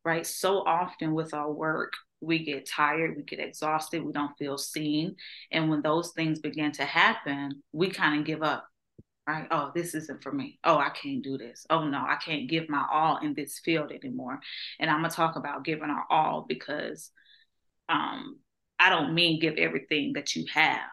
[0.06, 0.24] right?
[0.24, 5.16] So often with our work, we get tired, we get exhausted, we don't feel seen.
[5.52, 8.68] And when those things begin to happen, we kind of give up
[9.28, 9.48] right?
[9.52, 10.60] Oh, this isn't for me.
[10.64, 11.66] Oh, I can't do this.
[11.70, 14.40] Oh, no, I can't give my all in this field anymore.
[14.80, 17.12] And I'm to talk about giving our all because
[17.88, 18.40] um,
[18.82, 20.90] I don't mean give everything that you have,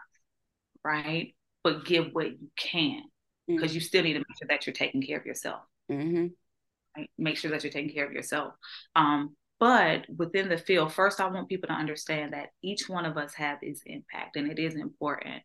[0.85, 1.35] right?
[1.64, 3.03] But give what you can
[3.46, 3.74] because mm-hmm.
[3.74, 5.62] you still need to make sure that you're taking care of yourself.
[5.90, 6.27] Mm-hmm.
[6.96, 7.11] Right?
[7.16, 8.53] Make sure that you're taking care of yourself.
[8.94, 13.16] Um, but within the field, first, I want people to understand that each one of
[13.16, 15.42] us have its impact and it is important.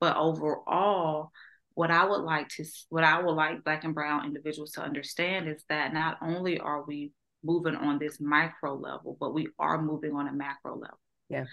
[0.00, 1.30] But overall,
[1.74, 5.48] what I would like to what I would like black and brown individuals to understand
[5.48, 7.12] is that not only are we
[7.44, 10.98] moving on this micro level, but we are moving on a macro level.
[11.28, 11.44] Yeah.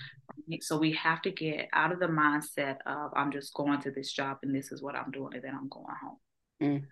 [0.62, 4.12] So we have to get out of the mindset of I'm just going to this
[4.12, 6.18] job and this is what I'm doing and then I'm going home.
[6.62, 6.84] Mm.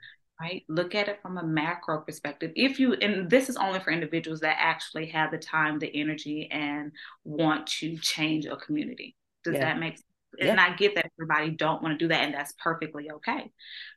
[0.41, 0.63] Right?
[0.69, 2.51] Look at it from a macro perspective.
[2.55, 6.47] If you and this is only for individuals that actually have the time, the energy,
[6.51, 6.93] and
[7.25, 9.17] want to change a community.
[9.43, 9.65] Does yeah.
[9.65, 10.08] that make sense?
[10.39, 10.51] Yeah.
[10.51, 13.51] and I get that everybody don't want to do that, and that's perfectly okay,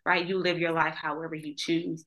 [0.05, 0.27] right?
[0.27, 2.05] You live your life however you choose,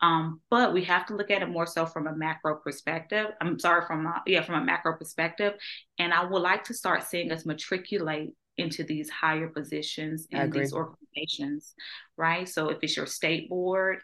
[0.00, 3.26] um, but we have to look at it more so from a macro perspective.
[3.40, 5.54] I'm sorry, from a, yeah, from a macro perspective,
[5.98, 10.72] and I would like to start seeing us matriculate into these higher positions in these
[10.72, 11.74] organizations,
[12.16, 12.48] right?
[12.48, 14.00] So if it's your state board,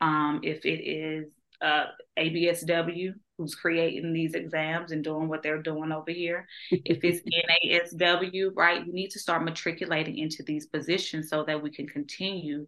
[0.00, 1.26] um, if it is
[1.62, 1.86] uh,
[2.18, 6.46] ABSW, who's creating these exams and doing what they're doing over here.
[6.70, 7.20] if it's
[7.94, 12.66] NASW, right, we need to start matriculating into these positions so that we can continue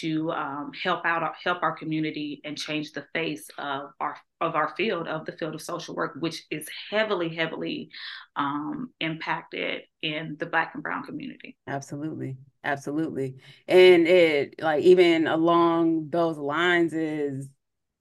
[0.00, 4.74] to um, help out help our community and change the face of our of our
[4.76, 7.90] field of the field of social work, which is heavily heavily
[8.36, 11.56] um, impacted in the Black and Brown community.
[11.66, 13.36] Absolutely, absolutely,
[13.68, 17.48] and it like even along those lines is.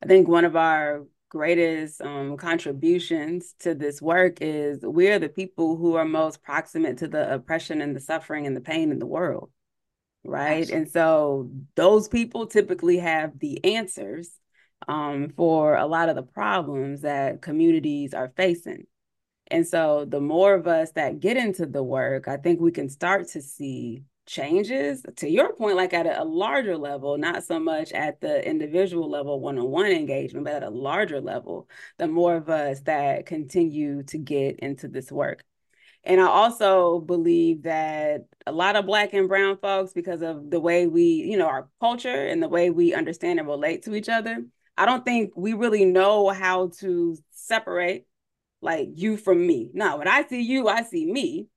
[0.04, 5.78] I think one of our greatest um, contributions to this work is we're the people
[5.78, 9.06] who are most proximate to the oppression and the suffering and the pain in the
[9.06, 9.52] world
[10.26, 10.76] right Absolutely.
[10.76, 14.32] and so those people typically have the answers
[14.88, 18.86] um, for a lot of the problems that communities are facing
[19.48, 22.90] and so the more of us that get into the work i think we can
[22.90, 27.92] start to see changes to your point like at a, larger level not so much
[27.94, 32.82] at the individual level one-on-one engagement but at a larger level the more of us
[32.82, 35.44] that continue to get into this work.
[36.04, 40.60] And i also believe that a lot of black and brown folks because of the
[40.60, 44.10] way we you know our culture and the way we understand and relate to each
[44.10, 44.46] other
[44.78, 48.06] i don't think we really know how to separate
[48.62, 49.72] like you from me.
[49.74, 51.48] Now when i see you i see me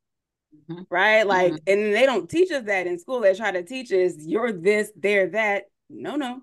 [0.55, 0.83] Mm-hmm.
[0.91, 1.27] Right.
[1.27, 1.73] Like, mm-hmm.
[1.73, 3.21] and they don't teach us that in school.
[3.21, 5.65] They try to teach us you're this, they're that.
[5.89, 6.43] No, no.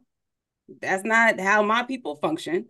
[0.81, 2.67] That's not how my people function.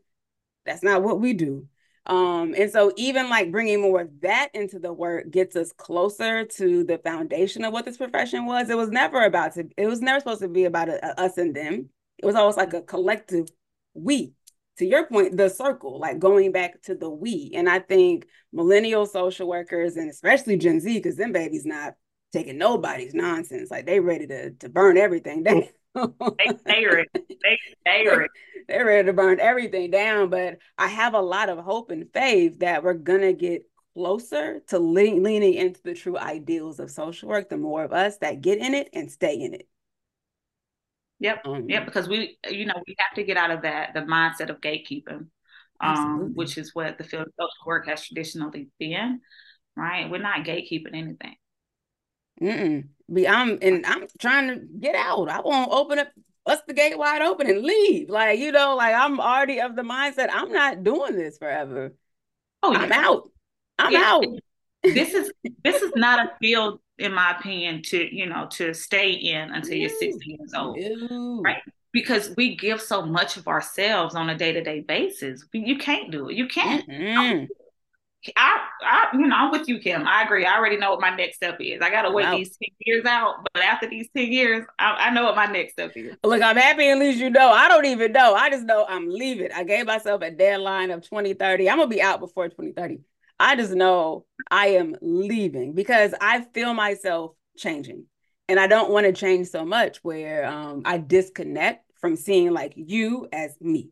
[0.66, 1.68] That's not what we do.
[2.06, 6.46] Um, and so even like bringing more of that into the work gets us closer
[6.46, 8.70] to the foundation of what this profession was.
[8.70, 11.38] It was never about to, it was never supposed to be about a, a us
[11.38, 11.90] and them.
[12.18, 13.48] It was always like a collective
[13.94, 14.34] we
[14.80, 17.52] to your point, the circle, like going back to the we.
[17.54, 21.96] And I think millennial social workers and especially Gen Z, because them babies not
[22.32, 23.70] taking nobody's nonsense.
[23.70, 25.64] Like they ready to to burn everything down.
[25.96, 28.28] they, they are they, they are
[28.70, 30.30] they're ready to burn everything down.
[30.30, 33.64] But I have a lot of hope and faith that we're gonna get
[33.96, 37.50] closer to le- leaning into the true ideals of social work.
[37.50, 39.68] The more of us that get in it and stay in it.
[41.20, 41.42] Yep.
[41.46, 41.86] Um, yep.
[41.86, 45.28] Because we, you know, we have to get out of that the mindset of gatekeeping,
[45.82, 49.22] um, which is what the field of social work has traditionally been.
[49.76, 50.10] Right.
[50.10, 51.36] We're not gatekeeping anything.
[52.42, 52.88] Mm-mm.
[53.12, 55.30] Be I'm and I'm trying to get out.
[55.30, 56.10] I won't open up
[56.46, 58.10] us the gate wide open and leave.
[58.10, 61.94] Like, you know, like I'm already of the mindset, I'm not doing this forever.
[62.64, 62.80] oh, yeah.
[62.80, 63.32] I'm out.
[63.78, 64.04] I'm yeah.
[64.06, 64.26] out.
[64.84, 65.32] this is
[65.64, 69.76] this is not a field, in my opinion, to you know to stay in until
[69.76, 71.42] you're 60 years old, Ew.
[71.44, 71.62] right?
[71.92, 75.46] Because we give so much of ourselves on a day to day basis.
[75.54, 76.36] You can't do it.
[76.36, 76.88] You can't.
[76.88, 77.46] Mm-hmm.
[78.36, 80.06] I, I, you know, I'm with you, Kim.
[80.06, 80.46] I agree.
[80.46, 81.82] I already know what my next step is.
[81.82, 82.36] I gotta wait wow.
[82.36, 85.74] these ten years out, but after these ten years, I, I, know what my next
[85.74, 86.16] step is.
[86.24, 87.50] Look, I'm happy at least you know.
[87.50, 88.34] I don't even know.
[88.34, 89.52] I just know I'm leaving.
[89.54, 91.70] I gave myself a deadline of 2030.
[91.70, 93.00] I'm gonna be out before 2030.
[93.40, 98.06] I just know I am leaving because I feel myself changing,
[98.48, 102.74] and I don't want to change so much where um, I disconnect from seeing like
[102.76, 103.92] you as me.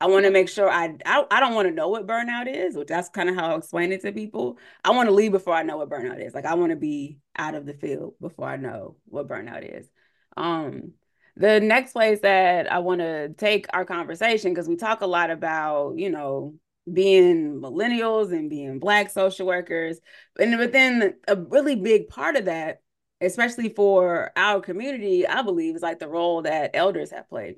[0.00, 2.76] I want to make sure I, I I don't want to know what burnout is,
[2.76, 4.58] which that's kind of how I explain it to people.
[4.84, 6.34] I want to leave before I know what burnout is.
[6.34, 9.88] Like I want to be out of the field before I know what burnout is.
[10.36, 10.92] Um,
[11.36, 15.30] the next place that I want to take our conversation because we talk a lot
[15.30, 16.54] about you know
[16.92, 20.00] being millennials and being black social workers,
[20.38, 22.82] and within a really big part of that,
[23.20, 27.56] especially for our community, I believe is like the role that elders have played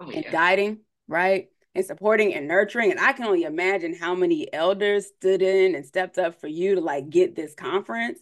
[0.00, 0.18] oh, yeah.
[0.18, 0.80] in guiding
[1.12, 1.48] right?
[1.74, 2.90] And supporting and nurturing.
[2.90, 6.74] And I can only imagine how many elders stood in and stepped up for you
[6.74, 8.18] to like get this conference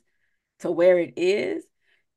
[0.60, 1.64] to where it is.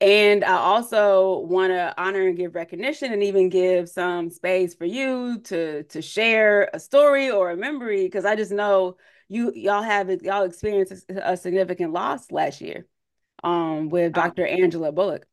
[0.04, 4.84] And I also want to honor and give recognition and even give some space for
[4.84, 8.98] you to to share a story or a memory because I just know
[9.30, 12.86] you y'all have y'all experienced a, significant loss last year
[13.46, 14.22] um with oh.
[14.22, 14.46] Dr.
[14.46, 15.26] Angela Bullock.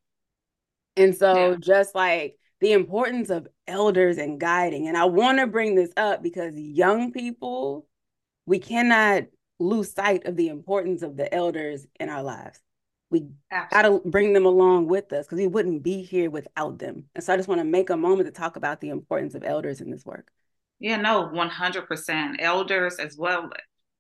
[0.97, 1.57] And so yeah.
[1.59, 4.87] just like the importance of elders and guiding.
[4.87, 7.89] And I want to bring this up because young people,
[8.47, 9.25] we cannot
[9.59, 12.61] lose sight of the importance of the elders in our lives.
[13.11, 17.07] We got to bring them along with us because we wouldn't be here without them.
[17.15, 19.43] And so I just want to make a moment to talk about the importance of
[19.43, 20.31] elders in this work.
[20.79, 22.37] Yeah, no, 100%.
[22.39, 23.51] Elders as well.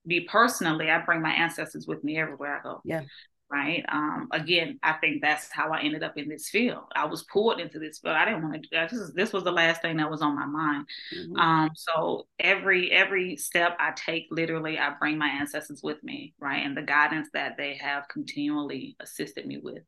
[0.04, 2.80] Me personally, I bring my ancestors with me everywhere I go.
[2.84, 3.02] Yeah
[3.50, 3.84] right?
[3.88, 6.84] Um, again, I think that's how I ended up in this field.
[6.94, 8.14] I was pulled into this field.
[8.14, 8.96] I didn't want to do.
[8.96, 10.86] This, this was the last thing that was on my mind.
[11.16, 11.36] Mm-hmm.
[11.36, 16.64] Um, so every every step I take, literally, I bring my ancestors with me, right?
[16.64, 19.82] And the guidance that they have continually assisted me with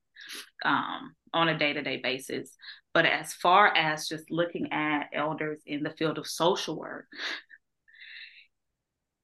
[0.64, 2.56] um, on a day to day basis.
[2.92, 7.06] But as far as just looking at elders in the field of social work,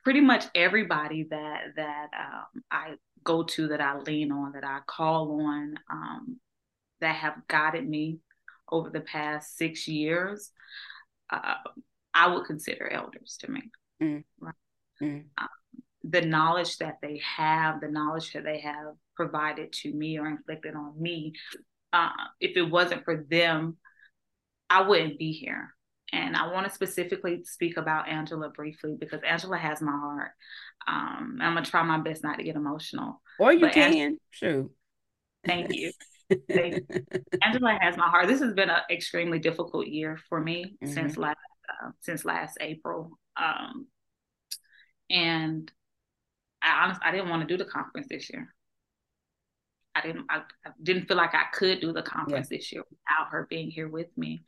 [0.05, 2.95] pretty much everybody that that um, I
[3.29, 6.41] go to that I lean on, that I call on, um,
[7.01, 8.21] that have guided me
[8.73, 10.51] over the past six years,
[11.31, 11.55] uh,
[12.15, 13.71] I would consider elders to me.
[14.03, 14.25] Mm.
[14.41, 14.55] Right?
[15.03, 15.25] Mm.
[15.37, 15.49] Um,
[16.05, 20.75] the knowledge that they have, the knowledge that they have provided to me or inflicted
[20.75, 21.35] on me,
[21.93, 22.09] uh,
[22.41, 23.77] if it wasn't for them,
[24.71, 25.75] I wouldn't be here.
[26.13, 30.31] And I want to specifically speak about Angela briefly because Angela has my heart.
[30.87, 33.21] Um, I'm gonna try my best not to get emotional.
[33.39, 33.93] Or you but can.
[33.93, 34.71] Angela, True.
[35.47, 35.93] Thank you.
[37.43, 38.29] Angela has my heart.
[38.29, 40.93] This has been an extremely difficult year for me mm-hmm.
[40.93, 43.19] since last uh, since last April.
[43.37, 43.87] Um,
[45.11, 45.71] and
[46.63, 48.55] I honestly I didn't want to do the conference this year.
[49.95, 52.57] I didn't I, I didn't feel like I could do the conference yeah.
[52.59, 54.45] this year without her being here with me.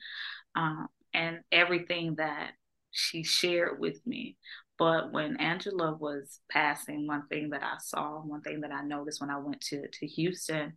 [0.54, 2.52] Um, and everything that
[2.90, 4.36] she shared with me.
[4.78, 9.20] But when Angela was passing, one thing that I saw, one thing that I noticed
[9.20, 10.72] when I went to to Houston,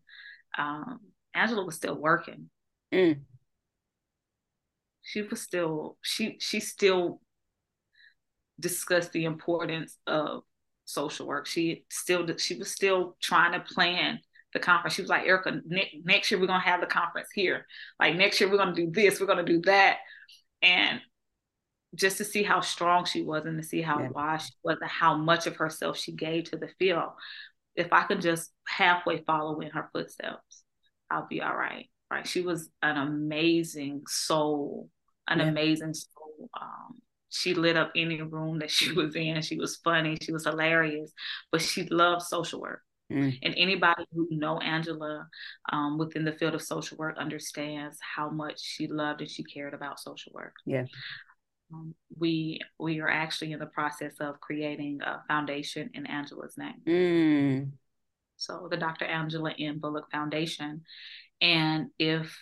[0.58, 1.00] um,
[1.34, 2.50] Angela was still working.
[2.94, 3.22] Mm.
[5.02, 7.22] She was still she she still
[8.60, 10.44] discussed the importance of
[10.86, 11.48] social work.
[11.48, 14.20] She still she was still trying to plan
[14.54, 14.96] the conference.
[14.96, 17.66] She was like, Erica, ne- next year we're gonna have the conference here.
[18.00, 19.98] Like next year we're gonna do this, we're gonna do that
[20.64, 21.02] and
[21.96, 24.10] just to see how strong she was and to see how yeah.
[24.10, 27.12] wise she was and how much of herself she gave to the field.
[27.76, 30.64] If I could just halfway follow in her footsteps,
[31.12, 31.88] I'll be all right.
[32.10, 32.28] Right.
[32.28, 34.90] She was an amazing soul,
[35.28, 35.48] an yeah.
[35.48, 36.50] amazing soul.
[36.60, 39.42] Um, she lit up any room that she was in.
[39.42, 40.18] She was funny.
[40.22, 41.12] She was hilarious,
[41.52, 42.82] but she loved social work.
[43.12, 43.38] Mm.
[43.44, 45.28] And anybody who know Angela
[45.72, 49.74] um, within the field of social work understands how much she loved and she cared
[49.74, 50.56] about social work.
[50.66, 50.86] Yeah.
[51.72, 56.82] Um, we we are actually in the process of creating a foundation in Angela's name.
[56.88, 57.72] Mm.
[58.38, 59.06] So the Dr.
[59.06, 59.80] Angela M.
[59.80, 60.82] Bullock Foundation.
[61.42, 62.38] And if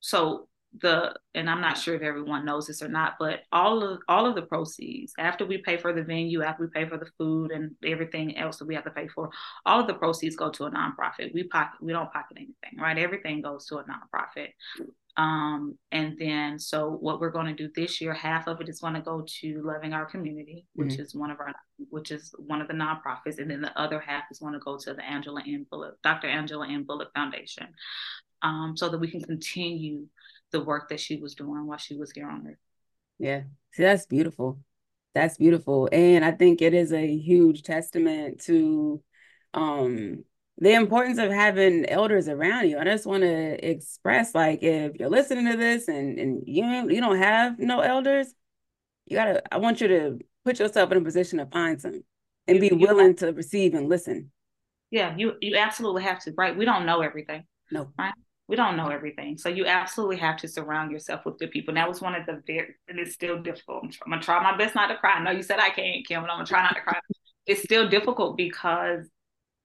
[0.00, 0.48] so
[0.80, 4.26] the and I'm not sure if everyone knows this or not, but all of all
[4.26, 7.50] of the proceeds after we pay for the venue, after we pay for the food
[7.50, 9.30] and everything else that we have to pay for,
[9.66, 11.34] all of the proceeds go to a nonprofit.
[11.34, 12.96] We pocket we don't pocket anything, right?
[12.96, 14.48] Everything goes to a nonprofit.
[15.18, 18.80] Um, and then so what we're going to do this year, half of it is
[18.80, 21.02] going to go to loving our community, which mm-hmm.
[21.02, 21.52] is one of our
[21.90, 24.78] which is one of the nonprofits, and then the other half is going to go
[24.78, 25.66] to the Angela N.
[25.70, 26.28] Bullock, Dr.
[26.28, 26.84] Angela N.
[26.84, 27.68] Bullock Foundation,
[28.40, 30.06] um, so that we can continue
[30.52, 32.56] the work that she was doing while she was here on earth.
[33.18, 33.42] Yeah.
[33.72, 34.60] See, that's beautiful.
[35.14, 35.88] That's beautiful.
[35.92, 39.02] And I think it is a huge testament to
[39.54, 40.24] um
[40.58, 42.78] the importance of having elders around you.
[42.78, 47.00] I just want to express like if you're listening to this and, and you you
[47.00, 48.32] don't have no elders,
[49.06, 52.02] you gotta I want you to put yourself in a position to find some
[52.46, 54.30] and be willing to receive and listen.
[54.90, 56.56] Yeah, you you absolutely have to, right?
[56.56, 57.44] We don't know everything.
[57.70, 57.90] No.
[57.98, 58.12] Right?
[58.48, 59.38] We don't know everything.
[59.38, 61.72] So you absolutely have to surround yourself with good people.
[61.72, 63.84] And that was one of the very, and it's still difficult.
[63.84, 65.14] I'm, I'm gonna try my best not to cry.
[65.14, 66.98] I know you said I can't, Kim, but I'm gonna try not to cry.
[67.46, 69.08] it's still difficult because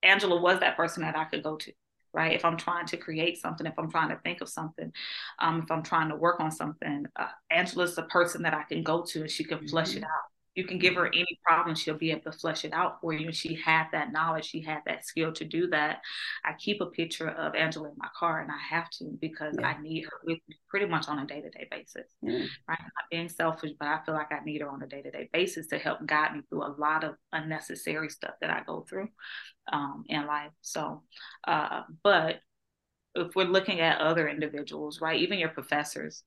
[0.03, 1.71] Angela was that person that I could go to,
[2.13, 2.33] right?
[2.33, 4.91] If I'm trying to create something, if I'm trying to think of something,
[5.39, 8.83] um, if I'm trying to work on something, uh, Angela's the person that I can
[8.83, 9.67] go to and she can mm-hmm.
[9.67, 10.09] flesh it out
[10.57, 13.27] you can give her any problem she'll be able to flesh it out for you
[13.27, 16.01] and she had that knowledge she had that skill to do that
[16.43, 19.67] i keep a picture of angela in my car and i have to because yeah.
[19.67, 22.45] i need her with me pretty much on a day-to-day basis mm-hmm.
[22.67, 25.67] right not being selfish but i feel like i need her on a day-to-day basis
[25.67, 29.07] to help guide me through a lot of unnecessary stuff that i go through
[29.71, 31.03] um, in life so
[31.47, 32.37] uh, but
[33.15, 36.23] if we're looking at other individuals right even your professors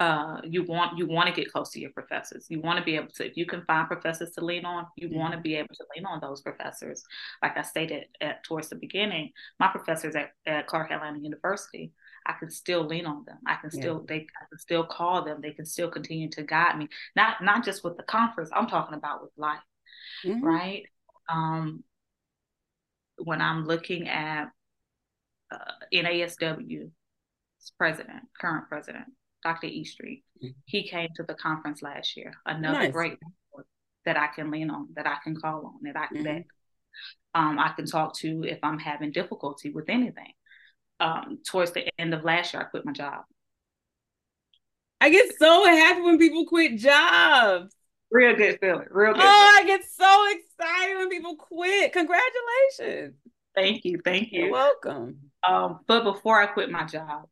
[0.00, 2.46] uh, you want you want to get close to your professors.
[2.48, 5.08] You want to be able to, if you can find professors to lean on, you
[5.10, 7.02] want to be able to lean on those professors.
[7.42, 11.92] Like I stated at, towards the beginning, my professors at, at Clark Atlanta University,
[12.24, 13.38] I can still lean on them.
[13.46, 14.16] I can still yeah.
[14.16, 15.40] they I can still call them.
[15.42, 16.88] They can still continue to guide me.
[17.16, 18.50] Not not just with the conference.
[18.54, 19.58] I'm talking about with life,
[20.24, 20.44] mm-hmm.
[20.44, 20.84] right?
[21.28, 21.82] Um,
[23.18, 24.50] when I'm looking at
[25.50, 25.58] uh,
[25.92, 26.90] NASW
[27.76, 29.06] president, current president,
[29.42, 29.66] Dr.
[29.66, 30.24] E Street.
[30.42, 30.52] Mm-hmm.
[30.64, 32.32] He came to the conference last year.
[32.46, 32.92] Another nice.
[32.92, 33.18] great
[34.04, 36.40] that I can lean on, that I can call on, that I can mm-hmm.
[37.34, 40.32] Um, I can talk to if I'm having difficulty with anything.
[40.98, 43.22] Um, towards the end of last year, I quit my job.
[45.00, 47.72] I get so happy when people quit jobs.
[48.10, 48.86] Real good feeling.
[48.90, 49.22] Real good.
[49.22, 49.64] Oh, feeling.
[49.64, 51.92] I get so excited when people quit.
[51.92, 53.14] Congratulations.
[53.54, 54.00] Thank you.
[54.04, 54.44] Thank you.
[54.44, 55.18] You're welcome.
[55.46, 57.28] Um, but before I quit my job,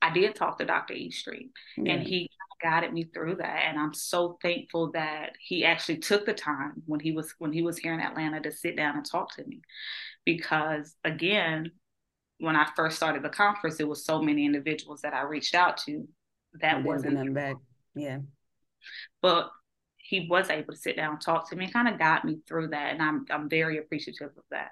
[0.00, 0.94] I did talk to Dr.
[0.94, 1.88] E Street mm-hmm.
[1.88, 2.30] and he
[2.62, 3.64] guided me through that.
[3.66, 7.62] And I'm so thankful that he actually took the time when he was when he
[7.62, 9.60] was here in Atlanta to sit down and talk to me.
[10.24, 11.72] Because again,
[12.38, 15.78] when I first started the conference, there was so many individuals that I reached out
[15.78, 16.06] to
[16.60, 17.56] that wasn't them back.
[17.94, 18.18] Yeah.
[19.20, 19.50] But
[19.96, 22.38] he was able to sit down and talk to me and kind of guide me
[22.46, 22.92] through that.
[22.92, 24.70] And I'm I'm very appreciative of that.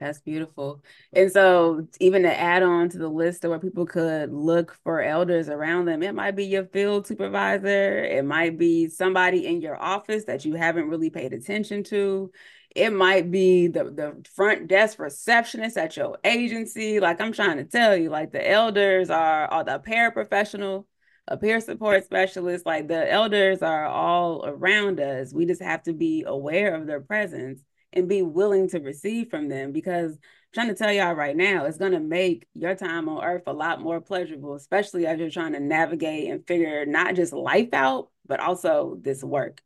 [0.00, 0.82] That's beautiful.
[1.12, 5.02] And so, even to add on to the list of where people could look for
[5.02, 9.80] elders around them, it might be your field supervisor, it might be somebody in your
[9.80, 12.32] office that you haven't really paid attention to.
[12.74, 16.98] It might be the, the front desk receptionist at your agency.
[16.98, 20.86] Like I'm trying to tell you, like the elders are, are the paraprofessional,
[21.28, 22.64] a peer support specialist.
[22.64, 25.34] Like the elders are all around us.
[25.34, 27.60] We just have to be aware of their presence
[27.92, 30.18] and be willing to receive from them because I'm
[30.54, 33.52] trying to tell y'all right now, it's going to make your time on earth a
[33.52, 38.08] lot more pleasurable, especially as you're trying to navigate and figure not just life out,
[38.26, 39.60] but also this work.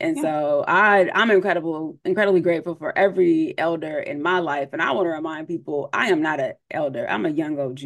[0.00, 0.22] And yeah.
[0.22, 4.68] so I I'm incredible, incredibly grateful for every elder in my life.
[4.72, 7.08] And I want to remind people I am not an elder.
[7.08, 7.80] I'm a young OG.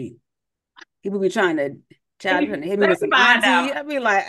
[1.02, 1.76] People be trying to
[2.18, 3.72] trying to hit me with some auntie.
[3.72, 4.26] I'd be like,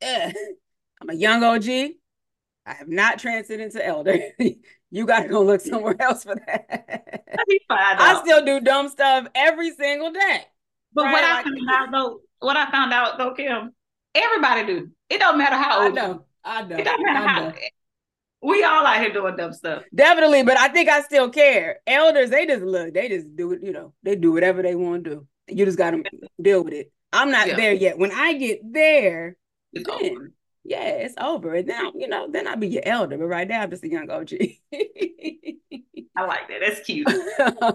[0.00, 0.32] eh.
[1.00, 1.68] I'm a young OG.
[2.64, 4.18] I have not transcended into elder.
[4.92, 7.24] you got to go look somewhere else for that.
[7.70, 10.44] I still do dumb stuff every single day.
[10.92, 11.12] But right?
[11.12, 13.72] what I found out though, what I found out though, Kim,
[14.14, 14.90] everybody do.
[15.08, 15.98] It don't matter how old.
[15.98, 16.24] I know.
[16.44, 16.76] I know.
[16.76, 17.40] It don't matter how.
[17.48, 17.54] Know.
[18.42, 19.84] We all out here doing dumb stuff.
[19.94, 21.78] Definitely, but I think I still care.
[21.86, 22.92] Elders, they just look.
[22.92, 23.62] They just do it.
[23.62, 25.26] You know, they do whatever they want to do.
[25.48, 26.02] You just got to
[26.40, 26.92] deal with it.
[27.14, 27.56] I'm not yeah.
[27.56, 27.98] there yet.
[27.98, 29.36] When I get there,
[29.72, 30.32] it's over
[30.64, 31.54] yeah, it's over.
[31.54, 33.18] And now, you know, then I'll be your elder.
[33.18, 34.32] But right now, I'm just a young OG.
[36.14, 36.60] I like that.
[36.60, 37.08] That's cute.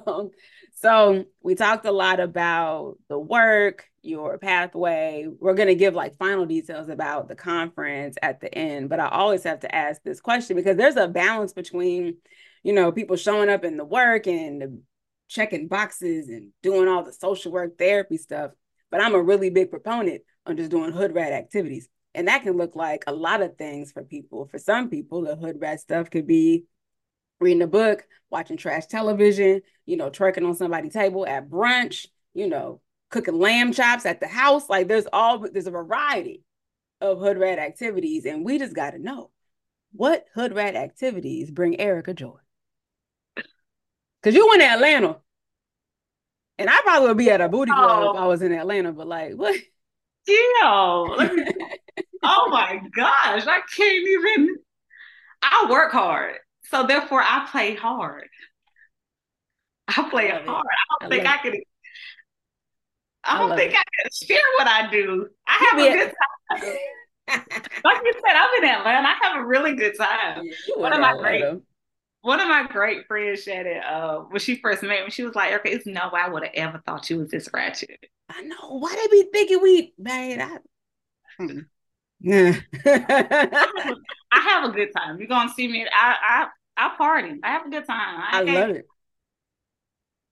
[0.07, 0.31] um,
[0.75, 5.27] so we talked a lot about the work, your pathway.
[5.39, 8.89] We're going to give like final details about the conference at the end.
[8.89, 12.17] But I always have to ask this question because there's a balance between,
[12.63, 14.81] you know, people showing up in the work and
[15.27, 18.51] checking boxes and doing all the social work therapy stuff
[18.89, 21.89] but I'm a really big proponent on just doing hood rat activities.
[22.17, 24.47] And that can look like a lot of things for people.
[24.47, 26.65] For some people, the hood rat stuff could be
[27.39, 32.47] reading a book, watching trash television, you know, twerking on somebody's table at brunch, you
[32.47, 34.67] know, cooking lamb chops at the house.
[34.67, 36.43] Like there's all there's a variety
[37.01, 39.29] of hood rat activities, and we just got to know
[39.91, 42.39] what hood rat activities bring Erica joy.
[44.23, 45.17] Cause you went to Atlanta,
[46.57, 48.11] and I probably would be at a booty club oh.
[48.15, 48.91] if I was in Atlanta.
[48.91, 49.55] But like, what?
[50.27, 51.29] Yeah.
[52.23, 54.55] oh my gosh, I can't even.
[55.41, 58.27] I work hard, so therefore I play hard.
[59.87, 60.65] I play I hard.
[60.65, 61.53] I don't I think I can.
[63.23, 63.77] I don't I think it.
[63.77, 65.27] I can share what I do.
[65.47, 66.13] I have a good
[67.29, 67.43] time.
[67.83, 69.07] like you said, I'm in Atlanta.
[69.07, 70.43] I have a really good time.
[70.45, 71.43] Yeah, one of my great,
[72.21, 75.11] one of my great friends said it uh, when she first met me.
[75.11, 77.49] She was like, "Okay, it's no way I would have ever thought you was this
[77.53, 77.99] ratchet."
[78.29, 78.79] I know.
[78.79, 80.41] Why they be thinking we, man?
[80.41, 80.57] I,
[81.37, 81.59] hmm.
[82.25, 82.61] I
[84.31, 85.19] have a good time.
[85.19, 85.85] You're gonna see me.
[85.91, 86.47] I
[86.77, 87.39] I I party.
[87.43, 88.19] I have a good time.
[88.19, 88.85] I, I love it.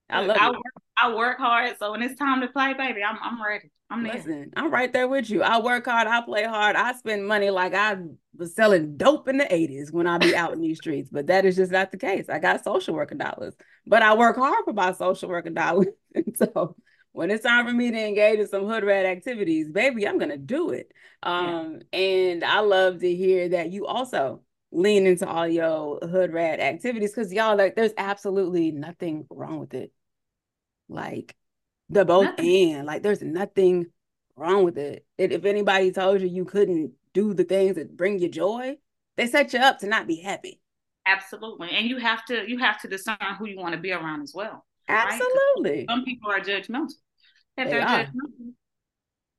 [0.09, 0.51] I love I it.
[0.51, 0.63] Work,
[0.97, 3.71] I work hard, so when it's time to play, baby, I'm I'm ready.
[3.89, 4.13] I'm there.
[4.13, 5.43] Listen, I'm right there with you.
[5.43, 7.97] I work hard, I play hard, I spend money like I
[8.36, 11.09] was selling dope in the 80s when I be out in these streets.
[11.11, 12.25] But that is just not the case.
[12.27, 13.53] I got social worker dollars,
[13.86, 15.88] but I work hard for my social worker dollars.
[16.36, 16.75] so
[17.16, 20.38] when it's time for me to engage in some hood rat activities, baby, I'm gonna
[20.38, 20.91] do it.
[21.24, 21.99] Um, yeah.
[21.99, 24.41] and I love to hear that you also
[24.74, 29.74] lean into all your hood rat activities because y'all like there's absolutely nothing wrong with
[29.74, 29.93] it.
[30.89, 31.34] Like
[31.88, 32.74] the both nothing.
[32.74, 33.86] and like there's nothing
[34.36, 35.05] wrong with it.
[35.18, 38.76] If anybody told you you couldn't do the things that bring you joy,
[39.16, 40.59] they set you up to not be happy.
[41.05, 41.70] Absolutely.
[41.70, 44.34] And you have to you have to discern who you want to be around as
[44.36, 44.66] well.
[44.89, 45.72] Absolutely.
[45.72, 45.86] Right?
[45.89, 46.91] Some people are judgmental.
[47.57, 48.07] They are.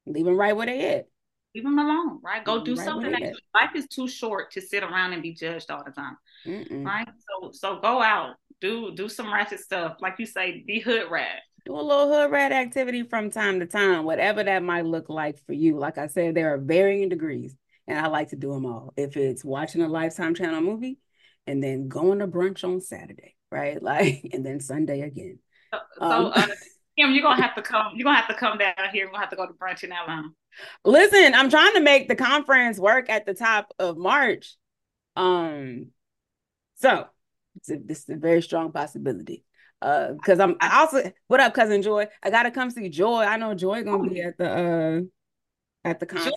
[0.06, 1.08] Leave them right where they at.
[1.54, 2.44] Leave them alone, right?
[2.44, 3.12] Go do right something.
[3.54, 6.84] life is too short to sit around and be judged all the time, Mm-mm.
[6.84, 7.08] right?
[7.08, 11.40] So, so go out, do do some ratchet stuff, like you say, be hood rat.
[11.64, 15.38] Do a little hood rat activity from time to time, whatever that might look like
[15.46, 15.78] for you.
[15.78, 17.56] Like I said, there are varying degrees,
[17.88, 18.92] and I like to do them all.
[18.96, 20.98] If it's watching a Lifetime Channel movie,
[21.46, 23.82] and then going to brunch on Saturday, right?
[23.82, 25.38] Like, and then Sunday again.
[25.72, 26.46] So, um, uh,
[26.98, 27.92] Kim, you're gonna have to come.
[27.94, 29.06] You're gonna have to come down here.
[29.06, 30.28] We're gonna have to go to brunch in Atlanta.
[30.84, 34.56] Listen, I'm trying to make the conference work at the top of March.
[35.14, 35.88] Um,
[36.76, 37.06] so
[37.56, 39.44] it's a, this is a very strong possibility.
[39.82, 42.06] Uh, because I'm I also what up, cousin Joy?
[42.22, 43.22] I gotta come see Joy.
[43.22, 45.00] I know Joy gonna be at the uh
[45.88, 46.34] at the conference.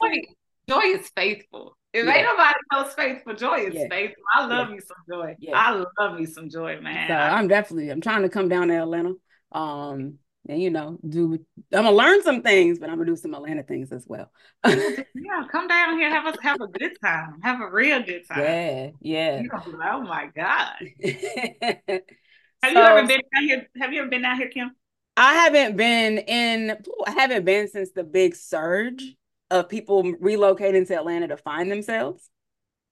[0.67, 1.77] Joy, Joy is faithful.
[1.93, 2.15] If yeah.
[2.15, 3.87] ain't nobody else faithful, Joy is yeah.
[3.89, 4.23] faithful.
[4.35, 4.75] I love yeah.
[4.75, 5.35] me some Joy.
[5.39, 5.57] Yeah.
[5.57, 7.07] I love me some Joy, man.
[7.07, 9.13] So I'm definitely I'm trying to come down to Atlanta.
[9.53, 10.19] Um,
[10.49, 11.35] and you know, do
[11.71, 14.31] I'm gonna learn some things, but I'm gonna do some Atlanta things as well.
[14.65, 18.39] yeah, come down here, have us have a good time, have a real good time.
[18.39, 19.43] Yeah, yeah.
[19.53, 20.73] oh my god.
[21.03, 22.01] have
[22.63, 23.67] so, you ever been down here?
[23.79, 24.71] Have you ever been down here, Kim?
[25.15, 26.77] I haven't been in.
[27.05, 29.03] I haven't been since the big surge
[29.51, 32.27] of people relocating to Atlanta to find themselves.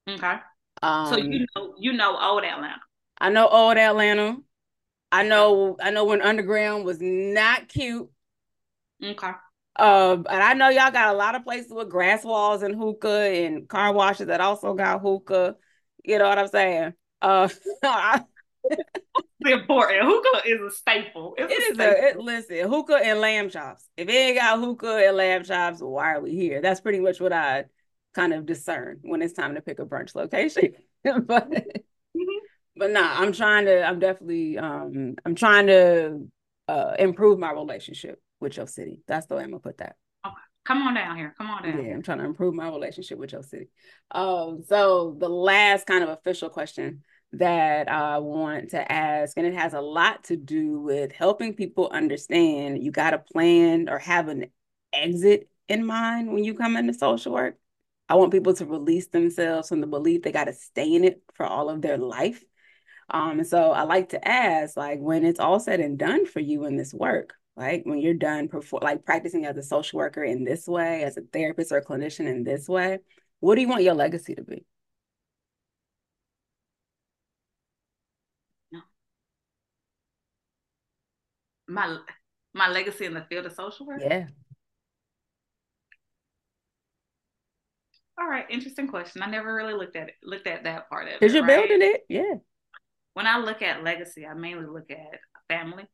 [0.07, 0.35] Okay.
[0.83, 2.81] Um, so you know, you know old Atlanta.
[3.17, 4.37] I know old Atlanta.
[5.11, 8.09] I know I know when underground was not cute.
[9.03, 9.31] Okay.
[9.75, 13.29] Uh, and I know y'all got a lot of places with grass walls and hookah
[13.29, 15.55] and car washes that also got hookah.
[16.03, 16.93] You know what I'm saying?
[17.21, 17.47] Uh,
[19.45, 19.99] important.
[20.03, 21.35] Hookah is a staple.
[21.37, 21.85] It's it a is staple.
[21.85, 22.69] a it, listen.
[22.69, 23.87] Hookah and lamb chops.
[23.95, 26.61] If it ain't got hookah and lamb chops, why are we here?
[26.61, 27.65] That's pretty much what I
[28.13, 30.73] kind of discern when it's time to pick a brunch location.
[31.03, 31.49] but
[32.77, 33.83] but nah, I'm trying to.
[33.83, 34.57] I'm definitely.
[34.57, 36.27] Um, I'm trying to
[36.67, 39.01] uh improve my relationship with your city.
[39.07, 39.95] That's the way I'm gonna put that.
[40.25, 41.33] Okay, come on down here.
[41.37, 41.83] Come on down.
[41.83, 43.69] Yeah, I'm trying to improve my relationship with your city.
[44.11, 47.03] Um, so the last kind of official question
[47.33, 51.89] that I want to ask, and it has a lot to do with helping people
[51.91, 54.45] understand you got to plan or have an
[54.93, 57.57] exit in mind when you come into social work.
[58.09, 61.21] I want people to release themselves from the belief they got to stay in it
[61.33, 62.41] for all of their life.
[63.09, 66.39] Um, and so I like to ask, like, when it's all said and done for
[66.39, 70.23] you in this work, like when you're done perform like practicing as a social worker
[70.23, 72.99] in this way, as a therapist or a clinician in this way,
[73.39, 74.63] what do you want your legacy to be?
[81.67, 81.97] My
[82.53, 84.01] my legacy in the field of social work?
[84.01, 84.27] Yeah.
[88.19, 89.21] All right, interesting question.
[89.21, 91.19] I never really looked at it, looked at that part of it.
[91.19, 91.67] Because you're right?
[91.67, 92.35] building it, yeah
[93.17, 95.85] when I look at legacy, I mainly look at family.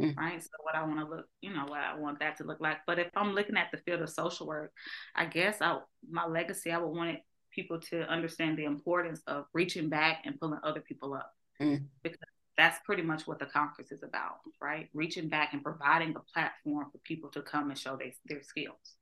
[0.00, 0.16] mm.
[0.16, 0.40] right?
[0.40, 2.76] So what I want to look, you know, what I want that to look like.
[2.86, 4.70] But if I'm looking at the field of social work,
[5.16, 9.46] I guess I my legacy, I would want it, people to understand the importance of
[9.52, 11.32] reaching back and pulling other people up.
[11.60, 11.86] Mm.
[12.04, 12.20] Because
[12.56, 14.90] that's pretty much what the conference is about, right?
[14.94, 18.94] Reaching back and providing a platform for people to come and show they, their skills.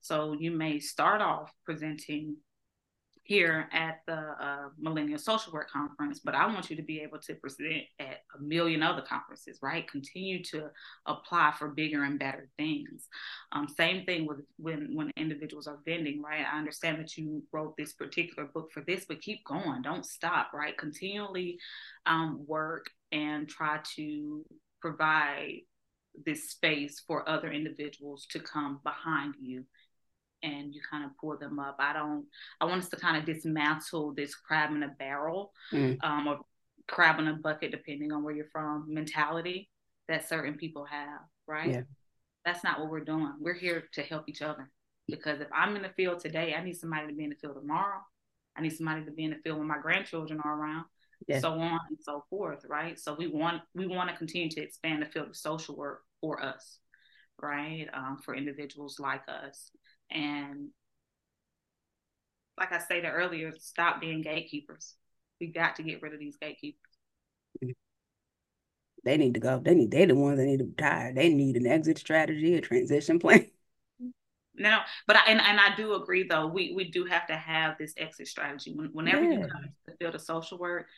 [0.00, 2.38] So you may start off presenting
[3.32, 7.18] here at the uh, Millennial Social Work Conference, but I want you to be able
[7.20, 9.90] to present at a million other conferences, right?
[9.90, 10.68] Continue to
[11.06, 13.08] apply for bigger and better things.
[13.52, 16.44] Um, same thing with when when individuals are vending, right?
[16.44, 20.50] I understand that you wrote this particular book for this, but keep going, don't stop,
[20.52, 20.76] right?
[20.76, 21.58] Continually
[22.04, 24.44] um, work and try to
[24.82, 25.60] provide
[26.26, 29.64] this space for other individuals to come behind you
[30.42, 31.76] and you kind of pull them up.
[31.78, 32.26] I don't,
[32.60, 35.96] I want us to kind of dismantle this crab in a barrel mm.
[36.02, 36.40] um, or
[36.88, 39.70] crab in a bucket, depending on where you're from, mentality
[40.08, 41.70] that certain people have, right?
[41.70, 41.82] Yeah.
[42.44, 43.32] That's not what we're doing.
[43.40, 44.70] We're here to help each other.
[45.08, 47.56] Because if I'm in the field today, I need somebody to be in the field
[47.56, 47.98] tomorrow.
[48.56, 50.84] I need somebody to be in the field when my grandchildren are around.
[51.28, 51.38] Yeah.
[51.38, 52.98] so on and so forth, right?
[52.98, 56.42] So we want we want to continue to expand the field of social work for
[56.42, 56.78] us,
[57.40, 57.86] right?
[57.94, 59.70] Um, for individuals like us.
[60.10, 60.68] And
[62.58, 64.94] like I stated earlier, stop being gatekeepers.
[65.40, 66.78] We got to get rid of these gatekeepers.
[69.04, 69.58] They need to go.
[69.58, 69.90] They need.
[69.90, 71.12] They're the ones that need to retire.
[71.12, 73.46] They need an exit strategy, a transition plan.
[74.54, 76.46] No, but I, and, and I do agree though.
[76.46, 78.74] We we do have to have this exit strategy.
[78.74, 79.30] When, whenever yeah.
[79.30, 80.88] you come to the field of social work,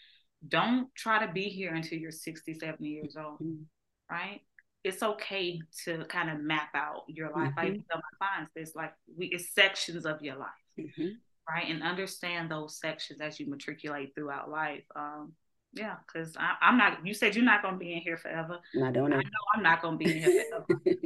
[0.49, 3.63] don't try to be here until you're 60, 70 years old, mm-hmm.
[4.11, 4.41] right?
[4.85, 7.51] It's okay to kind of map out your life.
[7.51, 7.61] Mm-hmm.
[7.61, 11.09] I even tell my clients this, like we it's sections of your life, mm-hmm.
[11.49, 11.69] right?
[11.69, 14.85] And understand those sections as you matriculate throughout life.
[14.95, 15.33] Um,
[15.73, 17.05] yeah, because I'm not.
[17.05, 18.59] You said you're not going to be in here forever.
[18.77, 19.17] I don't know.
[19.17, 20.81] I know I'm not going to be in here forever.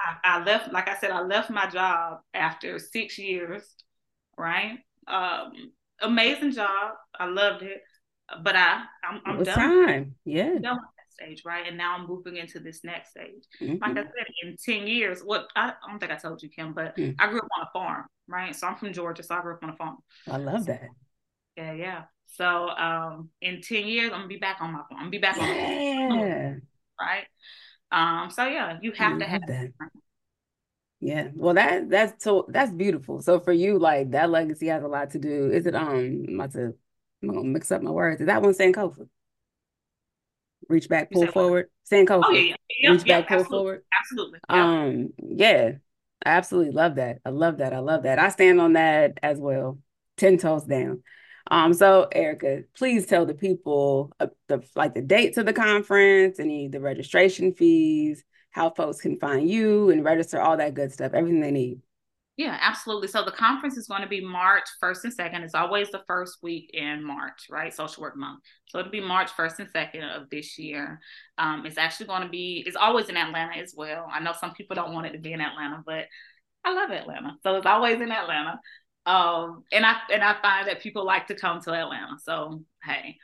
[0.00, 3.62] I, I, left, like I said, I left my job after six years.
[4.36, 4.78] Right.
[5.06, 5.52] Um,
[6.00, 6.94] amazing job.
[7.18, 7.82] I loved it,
[8.42, 9.54] but I I'm, I'm done.
[9.54, 10.14] Time.
[10.24, 10.52] Yeah.
[10.56, 10.78] I'm done
[11.12, 11.66] stage, right?
[11.66, 13.44] And now I'm moving into this next stage.
[13.60, 13.82] Mm-hmm.
[13.82, 16.72] Like I said, in 10 years, what I, I, don't think I told you, Kim,
[16.72, 17.20] but mm-hmm.
[17.20, 18.54] I grew up on a farm, right?
[18.54, 19.98] So I'm from Georgia, so I grew up on a farm.
[20.30, 20.88] I love that.
[21.56, 22.02] Yeah, yeah.
[22.26, 24.92] So um in 10 years, I'm gonna be back on my farm.
[24.92, 25.42] I'm gonna be back yeah.
[25.42, 26.62] on my farm.
[27.00, 27.24] Right.
[27.92, 29.70] Um, so yeah, you have to have that.
[31.00, 31.28] Yeah.
[31.34, 33.22] Well that that's so that's beautiful.
[33.22, 35.50] So for you, like that legacy has a lot to do.
[35.50, 36.74] Is it um I'm about to
[37.22, 38.20] I'm gonna mix up my words.
[38.20, 39.08] Is that one saying Sankofa?
[40.70, 41.66] Reach back, pull forward.
[41.90, 42.22] Sankofa.
[42.24, 42.90] Oh, yeah, yeah.
[42.90, 43.58] reach back, pull absolutely.
[43.58, 43.82] forward.
[44.00, 44.38] Absolutely.
[44.48, 45.72] Um, yeah,
[46.24, 47.18] I absolutely love that.
[47.24, 47.72] I love that.
[47.72, 48.18] I love that.
[48.18, 49.78] I stand on that as well.
[50.16, 51.02] Ten toes down.
[51.50, 56.38] Um, so Erica, please tell the people uh, the like the dates of the conference,
[56.38, 61.12] any the registration fees, how folks can find you and register, all that good stuff,
[61.12, 61.80] everything they need.
[62.40, 63.08] Yeah, absolutely.
[63.08, 65.42] So the conference is going to be March 1st and 2nd.
[65.42, 67.70] It's always the first week in March, right?
[67.70, 68.40] Social Work Month.
[68.64, 71.00] So it'll be March 1st and 2nd of this year.
[71.36, 74.06] Um, it's actually going to be, it's always in Atlanta as well.
[74.10, 76.06] I know some people don't want it to be in Atlanta, but
[76.64, 77.36] I love Atlanta.
[77.42, 78.58] So it's always in Atlanta.
[79.04, 82.16] Um, and I and I find that people like to come to Atlanta.
[82.22, 83.16] So hey.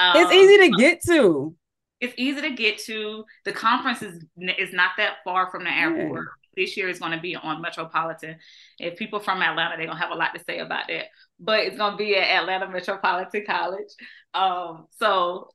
[0.00, 1.54] Um, it's easy to get to.
[2.00, 3.24] It's easy to get to.
[3.44, 4.24] The conference is
[4.58, 6.24] is not that far from the airport.
[6.24, 8.36] Yeah this year is going to be on Metropolitan.
[8.78, 11.06] If people from Atlanta, they're going to have a lot to say about that.
[11.38, 13.88] But it's going to be at Atlanta Metropolitan College.
[14.34, 15.50] Um, so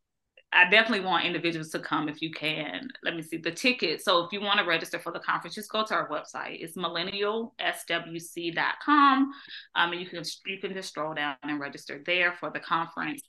[0.51, 2.89] I definitely want individuals to come if you can.
[3.03, 4.03] Let me see the ticket.
[4.03, 6.63] So if you want to register for the conference, just go to our website.
[6.63, 9.31] It's millennialswc.com.
[9.75, 13.21] Um, and you can you can just scroll down and register there for the conference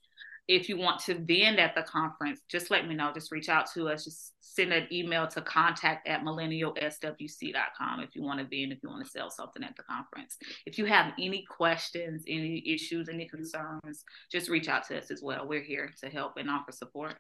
[0.50, 3.12] if you want to vend at the conference, just let me know.
[3.14, 4.04] Just reach out to us.
[4.04, 8.88] Just send an email to contact at millennialswc.com if you want to vend, if you
[8.88, 10.36] want to sell something at the conference.
[10.66, 15.22] If you have any questions, any issues, any concerns, just reach out to us as
[15.22, 15.46] well.
[15.46, 17.14] We're here to help and offer support.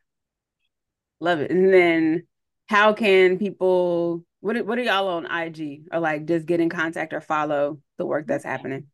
[1.20, 1.52] Love it.
[1.52, 2.26] And then
[2.68, 7.12] how can people what what are y'all on IG or like just get in contact
[7.12, 8.50] or follow the work that's mm-hmm.
[8.50, 8.86] happening?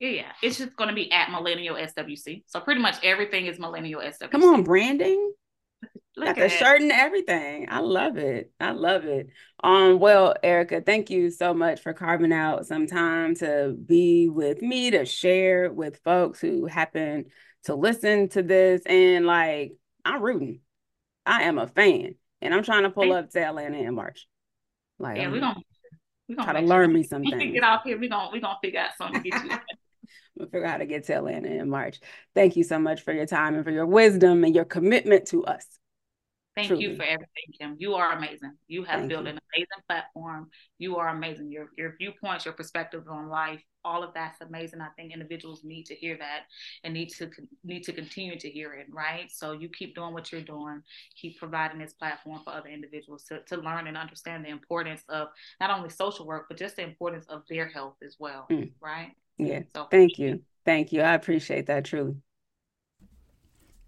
[0.00, 0.32] Yeah, yeah.
[0.42, 2.44] It's just going to be at Millennial SWC.
[2.46, 4.30] So pretty much everything is Millennial SWC.
[4.30, 5.32] Come on, branding.
[6.16, 7.66] Look Got the shirt and everything.
[7.70, 8.50] I love it.
[8.58, 9.28] I love it.
[9.62, 14.60] Um, well, Erica, thank you so much for carving out some time to be with
[14.60, 17.26] me to share with folks who happen
[17.64, 18.82] to listen to this.
[18.86, 19.72] And like,
[20.04, 20.60] I'm rooting.
[21.24, 24.26] I am a fan, and I'm trying to pull up to Atlanta in March.
[24.98, 25.60] Like, yeah, we're gonna,
[26.28, 27.38] we gonna try to learn me something.
[27.52, 27.98] Get off here.
[27.98, 29.50] We're gonna we're gonna figure out something to get you.
[30.40, 32.00] we'll figure out how to get to Atlanta in March.
[32.34, 35.44] Thank you so much for your time and for your wisdom and your commitment to
[35.44, 35.66] us.
[36.56, 36.82] Thank Truly.
[36.82, 37.76] you for everything, Kim.
[37.78, 38.54] You are amazing.
[38.66, 39.30] You have Thank built you.
[39.30, 40.50] an amazing platform.
[40.78, 41.52] You are amazing.
[41.52, 44.80] Your your viewpoints, your perspectives on life, all of that's amazing.
[44.80, 46.42] I think individuals need to hear that
[46.84, 47.30] and need to
[47.64, 49.30] need to continue to hear it, right?
[49.30, 50.82] So you keep doing what you're doing,
[51.14, 55.28] keep providing this platform for other individuals to, to learn and understand the importance of
[55.60, 58.70] not only social work, but just the importance of their health as well, mm.
[58.80, 59.12] right?
[59.46, 59.62] Yeah.
[59.74, 60.42] So thank you.
[60.64, 61.02] Thank you.
[61.02, 62.16] I appreciate that truly.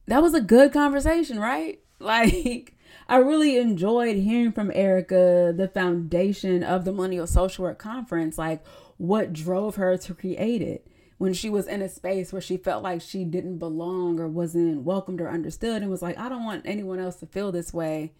[0.06, 1.78] That was a good conversation, right?
[2.02, 2.74] Like,
[3.08, 8.66] I really enjoyed hearing from Erica the foundation of the Millennial Social Work Conference, like
[8.96, 10.84] what drove her to create it
[11.18, 14.82] when she was in a space where she felt like she didn't belong or wasn't
[14.82, 18.12] welcomed or understood and was like, I don't want anyone else to feel this way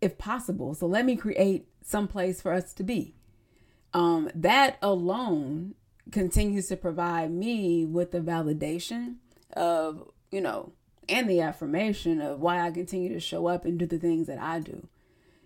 [0.00, 0.72] if possible.
[0.72, 3.14] So let me create some place for us to be.
[3.92, 5.74] Um, that alone
[6.12, 9.16] continues to provide me with the validation
[9.54, 10.72] of, you know,
[11.08, 14.38] and the affirmation of why I continue to show up and do the things that
[14.38, 14.88] I do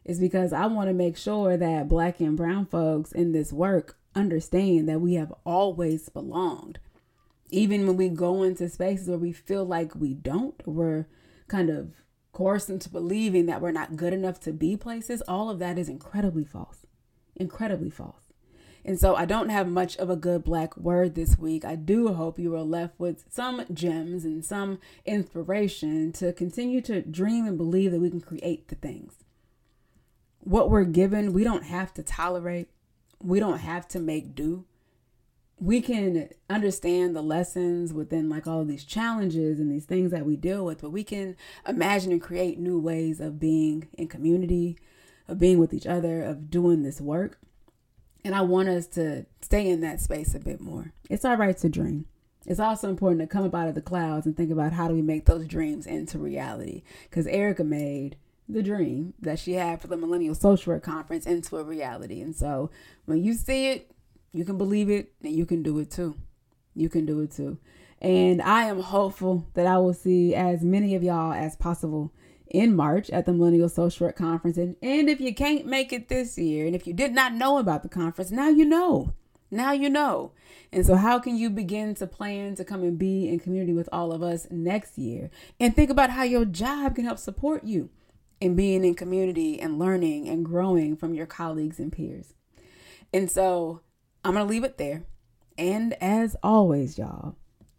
[0.04, 3.96] is because I want to make sure that black and brown folks in this work
[4.14, 6.78] understand that we have always belonged.
[7.50, 11.06] Even when we go into spaces where we feel like we don't, we're
[11.48, 11.92] kind of
[12.32, 15.88] coerced into believing that we're not good enough to be places, all of that is
[15.88, 16.84] incredibly false.
[17.36, 18.23] Incredibly false.
[18.84, 21.64] And so I don't have much of a good black word this week.
[21.64, 27.00] I do hope you are left with some gems and some inspiration to continue to
[27.00, 29.14] dream and believe that we can create the things.
[30.40, 32.68] What we're given, we don't have to tolerate,
[33.22, 34.66] we don't have to make do.
[35.58, 40.26] We can understand the lessons within like all of these challenges and these things that
[40.26, 44.76] we deal with, but we can imagine and create new ways of being in community,
[45.26, 47.38] of being with each other, of doing this work.
[48.24, 50.92] And I want us to stay in that space a bit more.
[51.10, 52.06] It's all right to dream.
[52.46, 54.94] It's also important to come up out of the clouds and think about how do
[54.94, 56.82] we make those dreams into reality.
[57.04, 58.16] Because Erica made
[58.48, 62.20] the dream that she had for the Millennial Social Work Conference into a reality.
[62.20, 62.70] And so
[63.06, 63.90] when you see it,
[64.32, 66.16] you can believe it and you can do it too.
[66.74, 67.58] You can do it too.
[68.00, 72.12] And I am hopeful that I will see as many of y'all as possible
[72.54, 74.56] in March at the Millennial Social Work Conference.
[74.56, 77.58] And, and if you can't make it this year, and if you did not know
[77.58, 79.12] about the conference, now you know.
[79.50, 80.30] Now you know.
[80.72, 83.88] And so, how can you begin to plan to come and be in community with
[83.92, 85.30] all of us next year?
[85.58, 87.90] And think about how your job can help support you
[88.40, 92.34] in being in community and learning and growing from your colleagues and peers.
[93.12, 93.80] And so,
[94.24, 95.04] I'm going to leave it there.
[95.58, 97.36] And as always, y'all,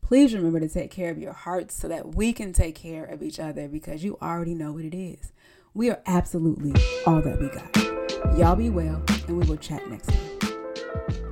[0.08, 3.24] Please remember to take care of your hearts so that we can take care of
[3.24, 5.32] each other because you already know what it is.
[5.74, 8.38] We are absolutely all that we got.
[8.38, 11.25] Y'all be well, and we will chat next time.